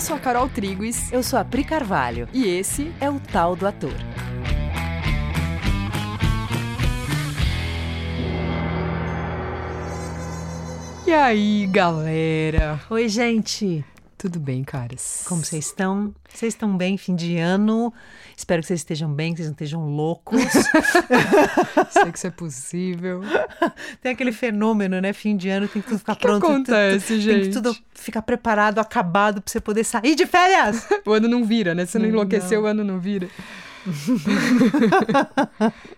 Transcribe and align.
Eu 0.00 0.02
sou 0.02 0.16
a 0.16 0.18
Carol 0.18 0.48
Triguis. 0.48 1.12
Eu 1.12 1.22
sou 1.22 1.38
a 1.38 1.44
Pri 1.44 1.62
Carvalho. 1.62 2.26
E 2.32 2.46
esse 2.48 2.90
é 3.02 3.10
o 3.10 3.20
Tal 3.20 3.54
do 3.54 3.66
Ator. 3.66 3.92
E 11.06 11.12
aí, 11.12 11.66
galera? 11.66 12.80
Oi, 12.88 13.10
gente. 13.10 13.84
Tudo 14.20 14.38
bem, 14.38 14.62
caras? 14.62 15.22
Como 15.26 15.42
vocês 15.42 15.64
estão? 15.64 16.14
Vocês 16.28 16.52
estão 16.52 16.76
bem, 16.76 16.98
fim 16.98 17.16
de 17.16 17.38
ano? 17.38 17.90
Espero 18.36 18.60
que 18.60 18.68
vocês 18.68 18.80
estejam 18.80 19.10
bem, 19.10 19.32
que 19.32 19.38
vocês 19.38 19.48
não 19.48 19.54
estejam 19.54 19.88
loucos. 19.88 20.42
Sei 21.88 22.12
que 22.12 22.18
isso 22.18 22.26
é 22.26 22.30
possível. 22.30 23.22
Tem 24.02 24.12
aquele 24.12 24.30
fenômeno, 24.30 25.00
né? 25.00 25.14
Fim 25.14 25.38
de 25.38 25.48
ano 25.48 25.66
tem 25.66 25.80
que 25.80 25.88
tudo 25.88 26.00
ficar 26.00 26.16
que 26.16 26.20
pronto. 26.20 26.44
Que 26.44 26.50
acontece, 26.52 27.06
tudo, 27.06 27.20
gente? 27.22 27.34
Tem 27.34 27.44
que 27.44 27.54
tudo 27.54 27.76
ficar 27.94 28.20
preparado, 28.20 28.78
acabado, 28.78 29.40
pra 29.40 29.50
você 29.50 29.58
poder 29.58 29.84
sair 29.84 30.14
de 30.14 30.26
férias. 30.26 30.86
o 31.06 31.12
ano 31.12 31.26
não 31.26 31.42
vira, 31.42 31.74
né? 31.74 31.86
Se 31.86 31.98
não 31.98 32.04
enlouqueceu, 32.06 32.60
Não. 32.60 32.68
o 32.68 32.70
ano 32.70 32.84
não 32.84 33.00
vira. 33.00 33.26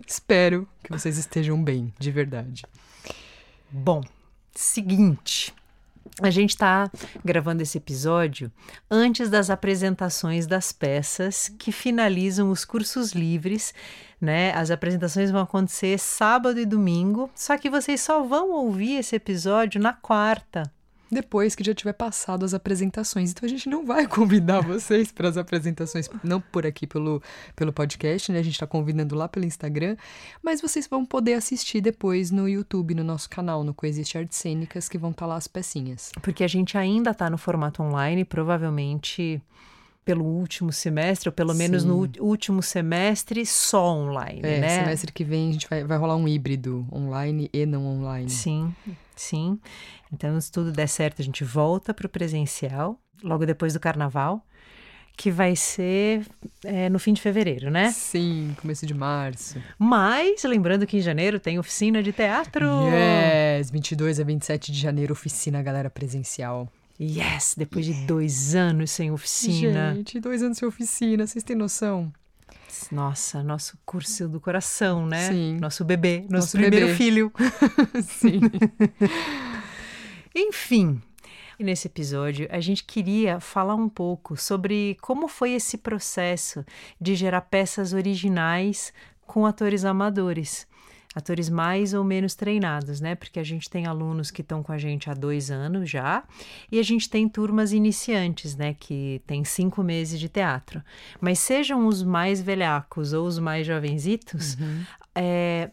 Espero 0.07 0.69
que 0.85 0.93
vocês 0.93 1.19
estejam 1.19 1.61
bem, 1.61 1.93
de 1.99 2.13
verdade. 2.13 2.63
Bom, 3.69 4.01
seguinte. 4.55 5.53
A 6.21 6.31
gente 6.31 6.51
está 6.51 6.91
gravando 7.25 7.63
esse 7.63 7.79
episódio 7.79 8.53
antes 8.91 9.31
das 9.31 9.49
apresentações 9.49 10.47
das 10.47 10.71
peças 10.71 11.49
que 11.59 11.73
finalizam 11.73 12.51
os 12.51 12.65
cursos 12.65 13.13
livres, 13.13 13.73
né? 14.21 14.53
As 14.53 14.71
apresentações 14.71 15.31
vão 15.31 15.41
acontecer 15.41 15.99
sábado 15.99 16.61
e 16.61 16.67
domingo, 16.67 17.31
só 17.35 17.57
que 17.57 17.71
vocês 17.71 18.01
só 18.01 18.23
vão 18.23 18.51
ouvir 18.51 18.99
esse 18.99 19.17
episódio 19.17 19.81
na 19.81 19.93
quarta. 19.93 20.71
Depois 21.13 21.55
que 21.55 21.63
já 21.63 21.75
tiver 21.75 21.93
passado 21.93 22.43
as 22.43 22.55
apresentações. 22.55 23.31
Então 23.33 23.47
a 23.47 23.51
gente 23.51 23.69
não 23.69 23.85
vai 23.85 24.07
convidar 24.09 24.63
vocês 24.63 25.13
para 25.13 25.29
as 25.29 25.37
apresentações, 25.37 26.09
não 26.25 26.41
por 26.41 26.65
aqui 26.67 26.87
pelo, 26.87 27.23
pelo 27.55 27.71
podcast, 27.73 28.33
né? 28.33 28.39
A 28.39 28.43
gente 28.43 28.55
está 28.55 28.67
convidando 28.67 29.15
lá 29.15 29.29
pelo 29.29 29.45
Instagram, 29.45 29.97
mas 30.43 30.63
vocês 30.63 30.87
vão 30.87 31.05
poder 31.05 31.35
assistir 31.35 31.83
depois 31.83 32.31
no 32.31 32.49
YouTube, 32.49 32.95
no 32.95 33.05
nosso 33.05 33.29
canal, 33.29 33.63
no 33.63 33.75
Coexiste 33.75 34.17
Artes 34.17 34.39
Cênicas, 34.39 34.89
que 34.89 34.97
vão 34.97 35.11
estar 35.11 35.27
lá 35.27 35.37
as 35.37 35.47
pecinhas. 35.47 36.11
Porque 36.23 36.43
a 36.43 36.49
gente 36.49 36.79
ainda 36.79 37.11
está 37.11 37.29
no 37.29 37.37
formato 37.37 37.83
online, 37.83 38.25
provavelmente 38.25 39.43
pelo 40.05 40.25
último 40.25 40.73
semestre, 40.73 41.29
ou 41.29 41.33
pelo 41.33 41.55
menos 41.55 41.83
Sim. 41.83 41.89
no 41.89 42.09
último 42.19 42.61
semestre, 42.61 43.47
só 43.47 43.95
online, 43.95 44.41
É, 44.43 44.61
né? 44.61 44.81
semestre 44.81 45.13
que 45.13 45.23
vem 45.23 45.51
a 45.51 45.53
gente 45.53 45.69
vai, 45.69 45.85
vai 45.85 45.97
rolar 45.97 46.17
um 46.17 46.27
híbrido 46.27 46.85
online 46.93 47.49
e 47.53 47.65
não 47.65 47.87
online. 47.87 48.29
Sim, 48.29 48.75
sim. 49.17 49.59
Então, 50.13 50.41
se 50.41 50.51
tudo 50.51 50.73
der 50.73 50.89
certo, 50.89 51.21
a 51.21 51.25
gente 51.25 51.45
volta 51.45 51.95
para 51.95 52.07
o 52.07 52.09
presencial, 52.09 52.99
logo 53.23 53.47
depois 53.47 53.73
do 53.73 53.81
carnaval, 53.81 54.45
que 55.17 55.31
vai 55.31 55.55
ser 55.55 56.27
é, 56.65 56.89
no 56.89 56.99
fim 56.99 57.13
de 57.13 57.21
fevereiro, 57.21 57.71
né? 57.71 57.91
Sim, 57.93 58.55
começo 58.61 58.87
de 58.87 58.95
março. 58.95 59.61
Mas, 59.79 60.43
lembrando 60.45 60.87
que 60.87 60.97
em 60.97 61.01
janeiro 61.01 61.39
tem 61.39 61.59
oficina 61.59 62.03
de 62.03 62.13
teatro. 62.13 62.67
Yes! 62.89 63.71
22 63.71 64.21
a 64.21 64.25
27 64.25 64.73
de 64.73 64.79
janeiro, 64.79 65.13
oficina, 65.13 65.63
galera, 65.63 65.91
presencial. 65.91 66.69
Yes! 67.01 67.55
Depois 67.57 67.85
de 67.85 67.95
dois 68.07 68.55
anos 68.55 68.91
sem 68.91 69.11
oficina. 69.11 69.95
Gente, 69.95 70.21
dois 70.21 70.43
anos 70.43 70.59
sem 70.59 70.69
oficina, 70.69 71.27
vocês 71.27 71.45
têm 71.45 71.57
noção? 71.57 72.13
Nossa, 72.91 73.43
nosso 73.43 73.79
curso 73.85 74.29
do 74.29 74.41
coração, 74.41 75.07
né? 75.07 75.29
Sim. 75.29 75.59
Nosso 75.61 75.85
bebê, 75.85 76.21
nosso, 76.23 76.33
Nosso 76.33 76.59
primeiro 76.59 76.87
bebê. 76.87 76.99
filho. 76.99 77.33
Sim. 78.03 78.41
Enfim, 80.35 81.01
nesse 81.59 81.87
episódio 81.87 82.49
a 82.51 82.61
gente 82.61 82.85
queria 82.85 83.39
falar 83.41 83.75
um 83.75 83.89
pouco 83.89 84.37
sobre 84.37 84.97
como 85.01 85.29
foi 85.29 85.53
esse 85.53 85.79
processo 85.79 86.65
de 87.01 87.15
gerar 87.15 87.43
peças 87.43 87.93
originais 87.93 88.93
com 89.27 89.47
atores 89.47 89.85
amadores. 89.85 90.67
Atores 91.15 91.49
mais 91.49 91.93
ou 91.93 92.03
menos 92.03 92.35
treinados, 92.35 93.01
né? 93.01 93.15
Porque 93.15 93.39
a 93.39 93.45
gente 93.45 93.69
tem 93.69 93.87
alunos 93.87 94.31
que 94.31 94.41
estão 94.41 94.63
com 94.63 94.73
a 94.73 94.79
gente 94.79 95.11
há 95.11 95.15
dois 95.15 95.51
anos 95.51 95.91
já, 95.91 96.25
e 96.71 96.79
a 96.79 96.83
gente 96.83 97.09
tem 97.09 97.29
turmas 97.29 97.73
iniciantes, 97.73 98.57
né? 98.57 98.75
Que 98.79 99.21
tem 99.27 99.45
cinco 99.45 99.83
meses 99.83 100.19
de 100.19 100.29
teatro. 100.29 100.83
Mas 101.21 101.39
sejam 101.39 101.87
os 101.87 102.03
mais 102.03 102.41
velhacos 102.41 103.13
ou 103.13 103.27
os 103.27 103.39
mais 103.39 103.67
jovenzitos, 103.67 104.57
é, 105.15 105.71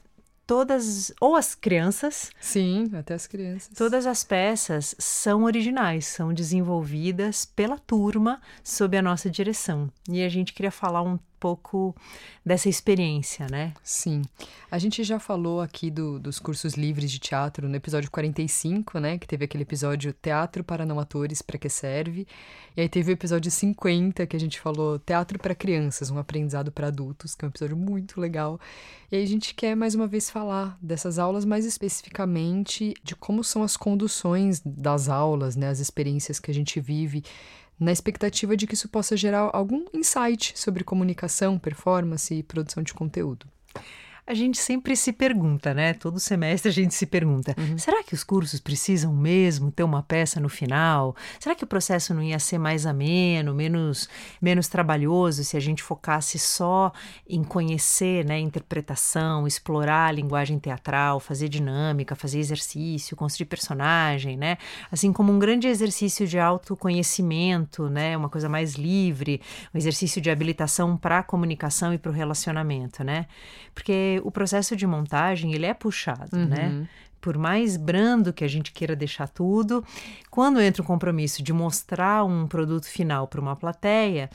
todas, 0.49 1.13
ou 1.21 1.35
as 1.35 1.53
crianças, 1.53 2.31
Sim, 2.41 2.89
até 2.93 3.13
as 3.13 3.27
crianças. 3.27 3.69
Todas 3.77 4.07
as 4.07 4.23
peças 4.23 4.95
são 4.97 5.43
originais, 5.43 6.07
são 6.07 6.33
desenvolvidas 6.33 7.45
pela 7.45 7.77
turma 7.77 8.41
sob 8.63 8.97
a 8.97 9.01
nossa 9.01 9.29
direção. 9.29 9.91
E 10.09 10.23
a 10.23 10.27
gente 10.27 10.51
queria 10.51 10.71
falar 10.71 11.03
um 11.03 11.19
pouco 11.39 11.95
dessa 12.45 12.67
experiência, 12.67 13.47
né? 13.49 13.73
Sim. 13.83 14.21
A 14.69 14.77
gente 14.77 15.03
já 15.03 15.19
falou 15.19 15.61
aqui 15.61 15.89
do- 15.89 16.19
dos 16.19 16.39
cursos 16.39 16.73
livres 16.73 17.11
de 17.11 17.19
teatro 17.19 17.67
no 17.69 17.75
episódio 17.75 18.11
45, 18.11 18.99
né? 18.99 19.17
Que 19.17 19.27
teve 19.27 19.45
aquele 19.45 19.63
episódio 19.63 20.13
Teatro 20.13 20.63
para 20.63 20.85
Não 20.85 20.99
Atores, 20.99 21.41
para 21.41 21.57
que 21.57 21.69
serve? 21.69 22.27
E 22.75 22.81
aí 22.81 22.89
teve 22.89 23.11
o 23.11 23.13
episódio 23.13 23.49
50, 23.51 24.25
que 24.27 24.35
a 24.35 24.39
gente 24.39 24.59
falou 24.59 24.99
Teatro 24.99 25.39
para 25.39 25.55
Crianças, 25.55 26.11
um 26.11 26.17
aprendizado 26.17 26.71
para 26.71 26.87
adultos, 26.87 27.35
que 27.35 27.43
é 27.43 27.47
um 27.47 27.49
episódio 27.49 27.75
muito 27.77 28.19
legal. 28.19 28.59
E 29.11 29.15
aí 29.15 29.23
a 29.23 29.27
gente 29.27 29.53
quer 29.55 29.75
mais 29.75 29.95
uma 29.95 30.07
vez 30.07 30.29
falar 30.29 30.77
dessas 30.81 31.17
aulas, 31.17 31.43
mais 31.45 31.65
especificamente 31.65 32.93
de 33.03 33.15
como 33.15 33.43
são 33.43 33.63
as 33.63 33.75
conduções 33.75 34.61
das 34.65 35.09
aulas, 35.09 35.55
né? 35.55 35.69
As 35.69 35.79
experiências 35.79 36.39
que 36.39 36.51
a 36.51 36.53
gente 36.53 36.79
vive 36.79 37.23
na 37.79 37.91
expectativa 37.91 38.57
de 38.57 38.67
que 38.67 38.73
isso 38.73 38.89
possa 38.89 39.15
gerar 39.15 39.49
algum 39.53 39.85
insight 39.93 40.53
sobre 40.59 40.83
comunicação, 40.83 41.57
performance 41.57 42.33
e 42.33 42.43
produção 42.43 42.83
de 42.83 42.93
conteúdo. 42.93 43.47
A 44.29 44.35
gente 44.35 44.59
sempre 44.59 44.95
se 44.95 45.11
pergunta, 45.11 45.73
né? 45.73 45.91
Todo 45.95 46.19
semestre 46.19 46.69
a 46.69 46.71
gente 46.71 46.93
se 46.93 47.07
pergunta: 47.07 47.55
será 47.79 48.03
que 48.03 48.13
os 48.13 48.23
cursos 48.23 48.59
precisam 48.59 49.11
mesmo 49.11 49.71
ter 49.71 49.81
uma 49.81 50.03
peça 50.03 50.39
no 50.39 50.47
final? 50.47 51.15
Será 51.39 51.55
que 51.55 51.63
o 51.63 51.67
processo 51.67 52.13
não 52.13 52.21
ia 52.21 52.37
ser 52.37 52.59
mais 52.59 52.85
ameno, 52.85 53.55
menos, 53.55 54.07
menos 54.39 54.67
trabalhoso 54.67 55.43
se 55.43 55.57
a 55.57 55.59
gente 55.59 55.81
focasse 55.81 56.37
só 56.37 56.93
em 57.27 57.43
conhecer, 57.43 58.23
né, 58.23 58.37
interpretação, 58.37 59.47
explorar 59.47 60.09
a 60.09 60.11
linguagem 60.11 60.59
teatral, 60.59 61.19
fazer 61.19 61.49
dinâmica, 61.49 62.15
fazer 62.15 62.37
exercício, 62.37 63.17
construir 63.17 63.47
personagem, 63.47 64.37
né? 64.37 64.59
Assim 64.91 65.11
como 65.11 65.33
um 65.33 65.39
grande 65.39 65.67
exercício 65.67 66.27
de 66.27 66.37
autoconhecimento, 66.37 67.89
né? 67.89 68.15
Uma 68.15 68.29
coisa 68.29 68.47
mais 68.47 68.75
livre, 68.75 69.41
um 69.73 69.77
exercício 69.79 70.21
de 70.21 70.29
habilitação 70.29 70.95
para 70.95 71.17
a 71.17 71.23
comunicação 71.23 71.91
e 71.95 71.97
para 71.97 72.11
o 72.11 72.13
relacionamento, 72.13 73.03
né? 73.03 73.25
Porque 73.73 74.18
o 74.23 74.31
processo 74.31 74.75
de 74.75 74.85
montagem, 74.87 75.53
ele 75.53 75.65
é 75.65 75.73
puxado, 75.73 76.35
né? 76.47 76.87
Por 77.21 77.37
mais 77.37 77.75
brando 77.75 78.31
que 78.31 78.45
a 78.45 78.47
gente 78.47 78.71
queira 78.71 78.95
deixar 78.95 79.27
tudo, 79.27 79.83
quando 80.29 80.61
entra 80.61 80.81
o 80.81 80.85
compromisso 80.85 81.43
de 81.43 81.51
mostrar 81.51 82.23
um 82.23 82.47
produto 82.47 82.85
final 82.85 83.27
para 83.27 83.41
uma 83.41 83.55
plateia, 83.57 84.29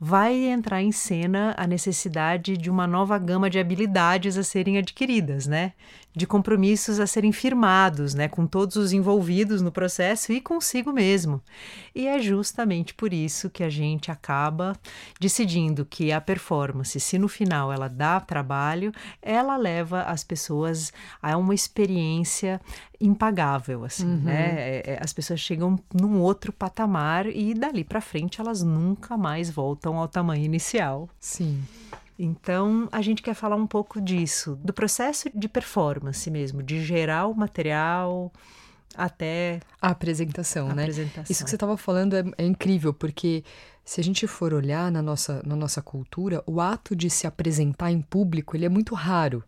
vai 0.00 0.34
entrar 0.34 0.82
em 0.82 0.90
cena 0.90 1.54
a 1.56 1.66
necessidade 1.66 2.56
de 2.56 2.70
uma 2.70 2.86
nova 2.86 3.16
gama 3.18 3.48
de 3.48 3.58
habilidades 3.60 4.36
a 4.36 4.42
serem 4.42 4.78
adquiridas, 4.78 5.46
né? 5.46 5.72
De 6.14 6.26
compromissos 6.26 7.00
a 7.00 7.06
serem 7.06 7.32
firmados, 7.32 8.14
né? 8.14 8.28
Com 8.28 8.46
todos 8.46 8.76
os 8.76 8.92
envolvidos 8.92 9.62
no 9.62 9.72
processo 9.72 10.32
e 10.32 10.40
consigo 10.40 10.92
mesmo. 10.92 11.40
E 11.94 12.06
é 12.06 12.18
justamente 12.18 12.94
por 12.94 13.12
isso 13.12 13.48
que 13.48 13.62
a 13.62 13.70
gente 13.70 14.10
acaba 14.10 14.76
decidindo 15.18 15.86
que 15.86 16.12
a 16.12 16.20
performance, 16.20 16.98
se 17.00 17.18
no 17.18 17.28
final 17.28 17.72
ela 17.72 17.88
dá 17.88 18.20
trabalho, 18.20 18.92
ela 19.20 19.56
leva 19.56 20.02
as 20.02 20.22
pessoas 20.22 20.92
a 21.20 21.36
uma 21.36 21.54
experiência 21.54 22.60
impagável, 23.00 23.84
assim, 23.84 24.06
né? 24.06 24.54
É, 24.58 24.92
é, 24.92 24.98
as 25.02 25.12
pessoas 25.12 25.40
chegam 25.40 25.78
num 25.92 26.20
outro 26.20 26.52
patamar 26.52 27.26
e 27.26 27.52
dali 27.52 27.82
para 27.84 28.00
frente 28.00 28.40
elas 28.40 28.62
nunca 28.62 29.16
mais 29.16 29.50
voltam 29.50 29.96
ao 29.96 30.06
tamanho 30.06 30.44
inicial. 30.44 31.08
Sim. 31.18 31.62
Então, 32.18 32.88
a 32.92 33.00
gente 33.00 33.22
quer 33.22 33.34
falar 33.34 33.56
um 33.56 33.66
pouco 33.66 34.00
disso, 34.00 34.58
do 34.62 34.72
processo 34.72 35.30
de 35.34 35.48
performance 35.48 36.30
mesmo, 36.30 36.62
de 36.62 36.84
gerar 36.84 37.26
o 37.26 37.34
material 37.34 38.32
até 38.94 39.60
A 39.80 39.88
apresentação, 39.88 40.70
a 40.70 40.74
né? 40.74 40.82
apresentação. 40.82 41.24
Isso 41.28 41.42
que 41.42 41.50
você 41.50 41.56
estava 41.56 41.76
falando 41.76 42.14
é, 42.14 42.24
é 42.38 42.44
incrível, 42.44 42.92
porque 42.92 43.42
se 43.84 44.00
a 44.00 44.04
gente 44.04 44.26
for 44.26 44.52
olhar 44.52 44.90
na 44.92 45.02
nossa, 45.02 45.42
na 45.44 45.56
nossa 45.56 45.82
cultura, 45.82 46.42
o 46.46 46.60
ato 46.60 46.94
de 46.94 47.08
se 47.10 47.26
apresentar 47.26 47.90
em 47.90 48.00
público 48.00 48.56
ele 48.56 48.66
é 48.66 48.68
muito 48.68 48.94
raro. 48.94 49.42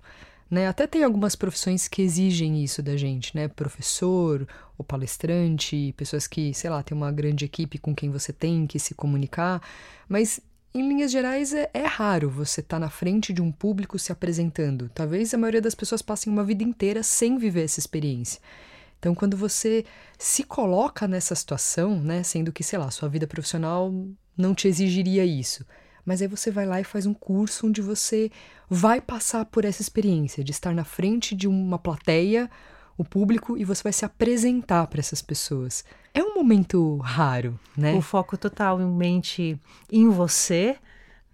Né? 0.50 0.68
Até 0.68 0.86
tem 0.86 1.02
algumas 1.02 1.34
profissões 1.34 1.88
que 1.88 2.02
exigem 2.02 2.62
isso 2.62 2.82
da 2.82 2.96
gente, 2.96 3.34
né? 3.34 3.48
Professor, 3.48 4.46
ou 4.76 4.84
palestrante, 4.84 5.94
pessoas 5.96 6.26
que, 6.26 6.52
sei 6.54 6.70
lá, 6.70 6.82
tem 6.82 6.96
uma 6.96 7.10
grande 7.10 7.44
equipe 7.44 7.78
com 7.78 7.94
quem 7.94 8.10
você 8.10 8.32
tem 8.32 8.66
que 8.66 8.78
se 8.78 8.94
comunicar, 8.94 9.60
mas 10.08 10.40
em 10.74 10.88
linhas 10.88 11.12
gerais 11.12 11.54
é, 11.54 11.70
é 11.72 11.86
raro 11.86 12.28
você 12.28 12.60
estar 12.60 12.80
na 12.80 12.90
frente 12.90 13.32
de 13.32 13.40
um 13.40 13.52
público 13.52 13.96
se 13.96 14.10
apresentando. 14.10 14.90
Talvez 14.92 15.32
a 15.32 15.38
maioria 15.38 15.62
das 15.62 15.74
pessoas 15.74 16.02
passem 16.02 16.32
uma 16.32 16.42
vida 16.42 16.64
inteira 16.64 17.02
sem 17.02 17.38
viver 17.38 17.64
essa 17.64 17.78
experiência. 17.78 18.40
Então, 18.98 19.14
quando 19.14 19.36
você 19.36 19.84
se 20.18 20.42
coloca 20.42 21.06
nessa 21.06 21.34
situação, 21.34 22.00
né, 22.00 22.24
sendo 22.24 22.52
que, 22.52 22.64
sei 22.64 22.78
lá, 22.78 22.90
sua 22.90 23.08
vida 23.08 23.26
profissional 23.26 23.92
não 24.36 24.52
te 24.52 24.66
exigiria 24.66 25.24
isso, 25.24 25.64
mas 26.04 26.20
aí 26.20 26.26
você 26.26 26.50
vai 26.50 26.66
lá 26.66 26.80
e 26.80 26.84
faz 26.84 27.06
um 27.06 27.14
curso 27.14 27.68
onde 27.68 27.80
você 27.80 28.30
vai 28.68 29.00
passar 29.00 29.44
por 29.44 29.64
essa 29.64 29.80
experiência 29.80 30.42
de 30.42 30.50
estar 30.50 30.74
na 30.74 30.84
frente 30.84 31.36
de 31.36 31.46
uma 31.46 31.78
plateia, 31.78 32.50
o 32.96 33.04
público, 33.04 33.56
e 33.58 33.64
você 33.64 33.82
vai 33.82 33.92
se 33.92 34.04
apresentar 34.04 34.86
para 34.86 35.00
essas 35.00 35.20
pessoas. 35.20 35.84
É 36.12 36.22
um 36.22 36.34
momento 36.34 36.96
raro, 36.98 37.58
né? 37.76 37.94
O 37.94 38.00
foco 38.00 38.36
totalmente 38.36 39.58
em 39.90 40.08
você, 40.08 40.76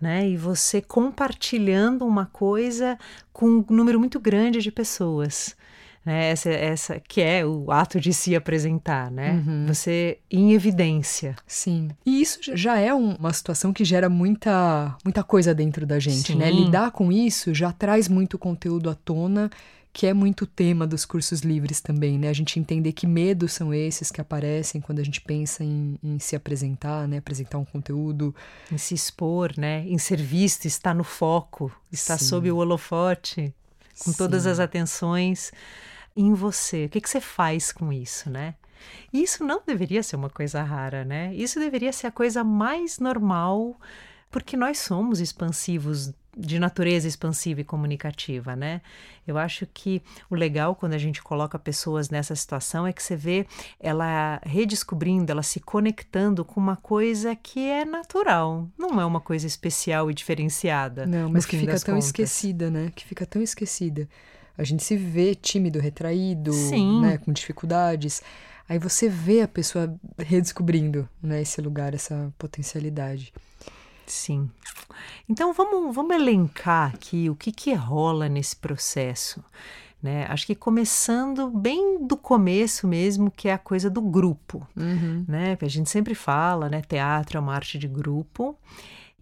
né? 0.01 0.29
E 0.29 0.37
você 0.37 0.81
compartilhando 0.81 2.07
uma 2.07 2.27
coisa 2.27 2.99
com 3.33 3.47
um 3.47 3.65
número 3.69 3.99
muito 3.99 4.19
grande 4.19 4.61
de 4.61 4.73
pessoas. 4.73 5.55
Né? 6.03 6.31
Essa, 6.31 6.49
essa 6.49 7.01
que 7.01 7.21
é 7.21 7.45
o 7.45 7.71
ato 7.71 8.01
de 8.01 8.15
se 8.15 8.35
apresentar, 8.35 9.11
né? 9.11 9.33
Uhum. 9.33 9.67
Você 9.67 10.19
em 10.31 10.55
evidência. 10.55 11.37
Sim. 11.47 11.91
E 12.07 12.23
isso 12.23 12.39
já 12.57 12.79
é 12.79 12.95
uma 12.95 13.33
situação 13.35 13.71
que 13.71 13.85
gera 13.85 14.09
muita, 14.09 14.97
muita 15.05 15.23
coisa 15.23 15.55
dentro 15.55 15.87
da 15.87 15.99
gente, 15.99 16.35
né? 16.35 16.47
Sim. 16.47 16.57
né? 16.57 16.65
Lidar 16.65 16.91
com 16.91 17.13
isso 17.13 17.53
já 17.53 17.71
traz 17.71 18.09
muito 18.09 18.39
conteúdo 18.39 18.89
à 18.89 18.95
tona 18.95 19.51
que 19.93 20.07
é 20.07 20.15
muito 20.15 20.47
tema 20.47 20.87
dos 20.87 21.05
cursos 21.05 21.41
livres 21.41 21.81
também, 21.81 22.19
né? 22.19 22.29
A 22.29 22.33
gente 22.33 22.61
entender 22.61 22.93
que 22.93 23.07
medos 23.07 23.53
são 23.53 23.75
esses 23.75 24.11
que 24.11 24.21
aparecem 24.21 24.81
quando 24.81 25.01
a 25.01 25.05
gente 25.05 25.21
pensa 25.21 25.65
em, 25.65 25.99
em 26.03 26.19
se 26.19 26.37
apresentar, 26.37 27.09
né? 27.09 27.19
Apresentar 27.19 27.59
um 27.59 27.65
conteúdo. 27.65 28.35
Em 28.71 28.79
se 28.79 28.95
expor, 28.95 29.53
né? 29.57 29.85
Em 29.87 29.99
ser 29.99 30.21
visto, 30.21 30.67
estar 30.67 30.95
no 30.95 31.03
foco, 31.03 31.73
estar 31.91 32.19
Sim. 32.19 32.25
sob 32.25 32.51
o 32.51 32.57
holofote, 32.57 33.53
com 33.99 34.13
Sim. 34.13 34.17
todas 34.17 34.47
as 34.47 34.61
atenções 34.61 35.51
em 36.17 36.33
você. 36.35 36.85
O 36.85 36.89
que, 36.89 37.01
que 37.01 37.11
você 37.11 37.21
faz 37.21 37.73
com 37.73 37.93
isso, 37.93 38.31
né? 38.31 38.55
Isso 39.13 39.45
não 39.45 39.61
deveria 39.67 40.03
ser 40.03 40.17
uma 40.17 40.31
coisa 40.31 40.63
rara, 40.63 41.05
né? 41.05 41.35
Isso 41.35 41.59
deveria 41.59 41.93
ser 41.93 42.07
a 42.07 42.13
coisa 42.13 42.45
mais 42.45 42.99
normal, 42.99 43.79
porque 44.31 44.57
nós 44.57 44.79
somos 44.79 45.21
expansivos 45.21 46.13
de 46.37 46.59
natureza 46.59 47.09
expansiva 47.09 47.61
e 47.61 47.65
comunicativa, 47.65 48.55
né? 48.55 48.81
Eu 49.27 49.37
acho 49.37 49.67
que 49.67 50.03
o 50.29 50.35
legal 50.35 50.75
quando 50.75 50.95
a 50.95 50.99
gente 50.99 51.23
coloca 51.23 51.59
pessoas 51.59 52.11
nessa 52.11 52.35
situação 52.35 52.87
é 52.87 52.93
que 52.93 53.03
você 53.03 53.17
vê 53.17 53.47
ela 53.79 54.41
redescobrindo, 54.45 55.31
ela 55.31 55.43
se 55.43 55.61
conectando 55.61 56.45
com 56.45 56.61
uma 56.61 56.77
coisa 56.77 57.35
que 57.35 57.69
é 57.69 57.85
natural, 57.85 58.69
não 58.79 59.01
é 59.01 59.05
uma 59.05 59.21
coisa 59.21 59.47
especial 59.47 60.11
e 60.11 60.15
diferenciada. 60.15 61.07
Não, 61.07 61.31
mas 61.31 61.47
que 61.47 61.59
fica 61.59 61.79
tão 61.79 61.95
contas. 61.95 62.07
esquecida, 62.07 62.71
né? 62.71 62.93
Que 62.95 63.05
fica 63.05 63.27
tão 63.27 63.43
esquecida. 63.43 64.09
A 64.57 64.65
gente 64.65 64.83
se 64.83 64.97
vê 64.97 65.35
tímido, 65.35 65.79
retraído, 65.79 66.53
Sim. 66.53 67.01
né, 67.01 67.19
com 67.19 67.33
dificuldades. 67.33 68.23
Aí 68.69 68.79
você 68.79 69.09
vê 69.09 69.41
a 69.41 69.49
pessoa 69.49 69.93
redescobrindo, 70.19 71.09
né, 71.23 71.41
esse 71.43 71.61
lugar, 71.61 71.95
essa 71.95 72.33
potencialidade. 72.39 73.33
Sim. 74.13 74.51
Então 75.29 75.53
vamos, 75.53 75.95
vamos 75.95 76.15
elencar 76.15 76.93
aqui 76.95 77.31
o 77.31 77.37
que, 77.37 77.53
que 77.53 77.73
rola 77.73 78.29
nesse 78.29 78.57
processo. 78.57 79.43
Né? 80.03 80.27
Acho 80.29 80.47
que 80.47 80.55
começando 80.55 81.51
bem 81.51 82.07
do 82.07 82.17
começo 82.17 82.89
mesmo, 82.89 83.31
que 83.31 83.49
é 83.49 83.53
a 83.53 83.59
coisa 83.59 83.91
do 83.91 84.01
grupo. 84.01 84.67
Uhum. 84.77 85.25
Né? 85.29 85.57
A 85.61 85.69
gente 85.69 85.91
sempre 85.91 86.15
fala, 86.15 86.69
né? 86.69 86.81
Teatro 86.81 87.37
é 87.37 87.41
uma 87.41 87.55
arte 87.55 87.79
de 87.79 87.87
grupo. 87.87 88.57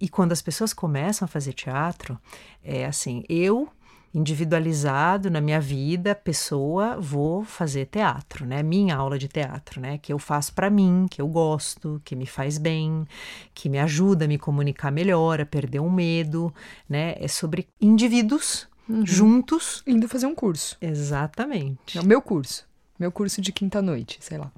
E 0.00 0.08
quando 0.08 0.30
as 0.30 0.40
pessoas 0.40 0.72
começam 0.72 1.26
a 1.26 1.28
fazer 1.28 1.52
teatro, 1.52 2.16
é 2.62 2.86
assim, 2.86 3.24
eu 3.28 3.68
individualizado 4.14 5.30
na 5.30 5.40
minha 5.40 5.60
vida, 5.60 6.14
pessoa, 6.14 6.98
vou 7.00 7.44
fazer 7.44 7.86
teatro, 7.86 8.46
né? 8.46 8.62
Minha 8.62 8.96
aula 8.96 9.18
de 9.18 9.28
teatro, 9.28 9.80
né? 9.80 9.98
Que 9.98 10.12
eu 10.12 10.18
faço 10.18 10.52
para 10.54 10.70
mim, 10.70 11.06
que 11.10 11.20
eu 11.20 11.28
gosto, 11.28 12.00
que 12.04 12.16
me 12.16 12.26
faz 12.26 12.58
bem, 12.58 13.06
que 13.54 13.68
me 13.68 13.78
ajuda 13.78 14.24
a 14.24 14.28
me 14.28 14.38
comunicar 14.38 14.90
melhor, 14.90 15.40
a 15.40 15.46
perder 15.46 15.80
o 15.80 15.84
um 15.84 15.90
medo, 15.90 16.52
né? 16.88 17.14
É 17.18 17.28
sobre 17.28 17.68
indivíduos 17.80 18.66
uhum. 18.88 19.06
juntos 19.06 19.82
indo 19.86 20.08
fazer 20.08 20.26
um 20.26 20.34
curso. 20.34 20.76
Exatamente. 20.80 21.98
É 21.98 22.00
o 22.00 22.06
meu 22.06 22.22
curso, 22.22 22.66
meu 22.98 23.12
curso 23.12 23.40
de 23.40 23.52
quinta 23.52 23.82
noite, 23.82 24.18
sei 24.20 24.38
lá, 24.38 24.50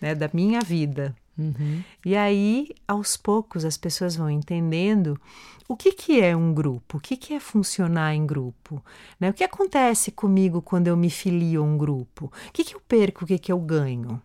né? 0.00 0.14
Da 0.14 0.28
minha 0.32 0.60
vida. 0.60 1.14
Uhum. 1.40 1.82
E 2.04 2.16
aí, 2.16 2.68
aos 2.86 3.16
poucos, 3.16 3.64
as 3.64 3.76
pessoas 3.76 4.16
vão 4.16 4.30
entendendo 4.30 5.20
o 5.68 5.76
que, 5.76 5.92
que 5.92 6.20
é 6.20 6.36
um 6.36 6.52
grupo, 6.52 6.98
o 6.98 7.00
que, 7.00 7.16
que 7.16 7.32
é 7.32 7.40
funcionar 7.40 8.14
em 8.14 8.26
grupo, 8.26 8.82
né? 9.18 9.30
O 9.30 9.32
que 9.32 9.44
acontece 9.44 10.10
comigo 10.10 10.60
quando 10.60 10.88
eu 10.88 10.96
me 10.96 11.08
filio 11.08 11.62
a 11.62 11.64
um 11.64 11.78
grupo? 11.78 12.26
O 12.48 12.52
que, 12.52 12.64
que 12.64 12.74
eu 12.74 12.80
perco, 12.80 13.24
o 13.24 13.26
que, 13.26 13.38
que 13.38 13.52
eu 13.52 13.58
ganho? 13.58 14.20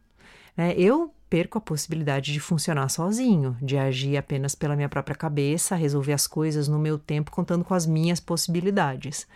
Né? 0.57 0.73
Eu 0.75 1.13
perco 1.29 1.57
a 1.57 1.61
possibilidade 1.61 2.33
de 2.33 2.39
funcionar 2.39 2.89
sozinho, 2.89 3.57
de 3.61 3.77
agir 3.77 4.17
apenas 4.17 4.55
pela 4.55 4.75
minha 4.75 4.89
própria 4.89 5.15
cabeça, 5.15 5.75
resolver 5.75 6.13
as 6.13 6.27
coisas 6.27 6.67
no 6.67 6.79
meu 6.79 6.97
tempo, 6.97 7.31
contando 7.31 7.63
com 7.63 7.73
as 7.73 7.85
minhas 7.85 8.19
possibilidades 8.19 9.27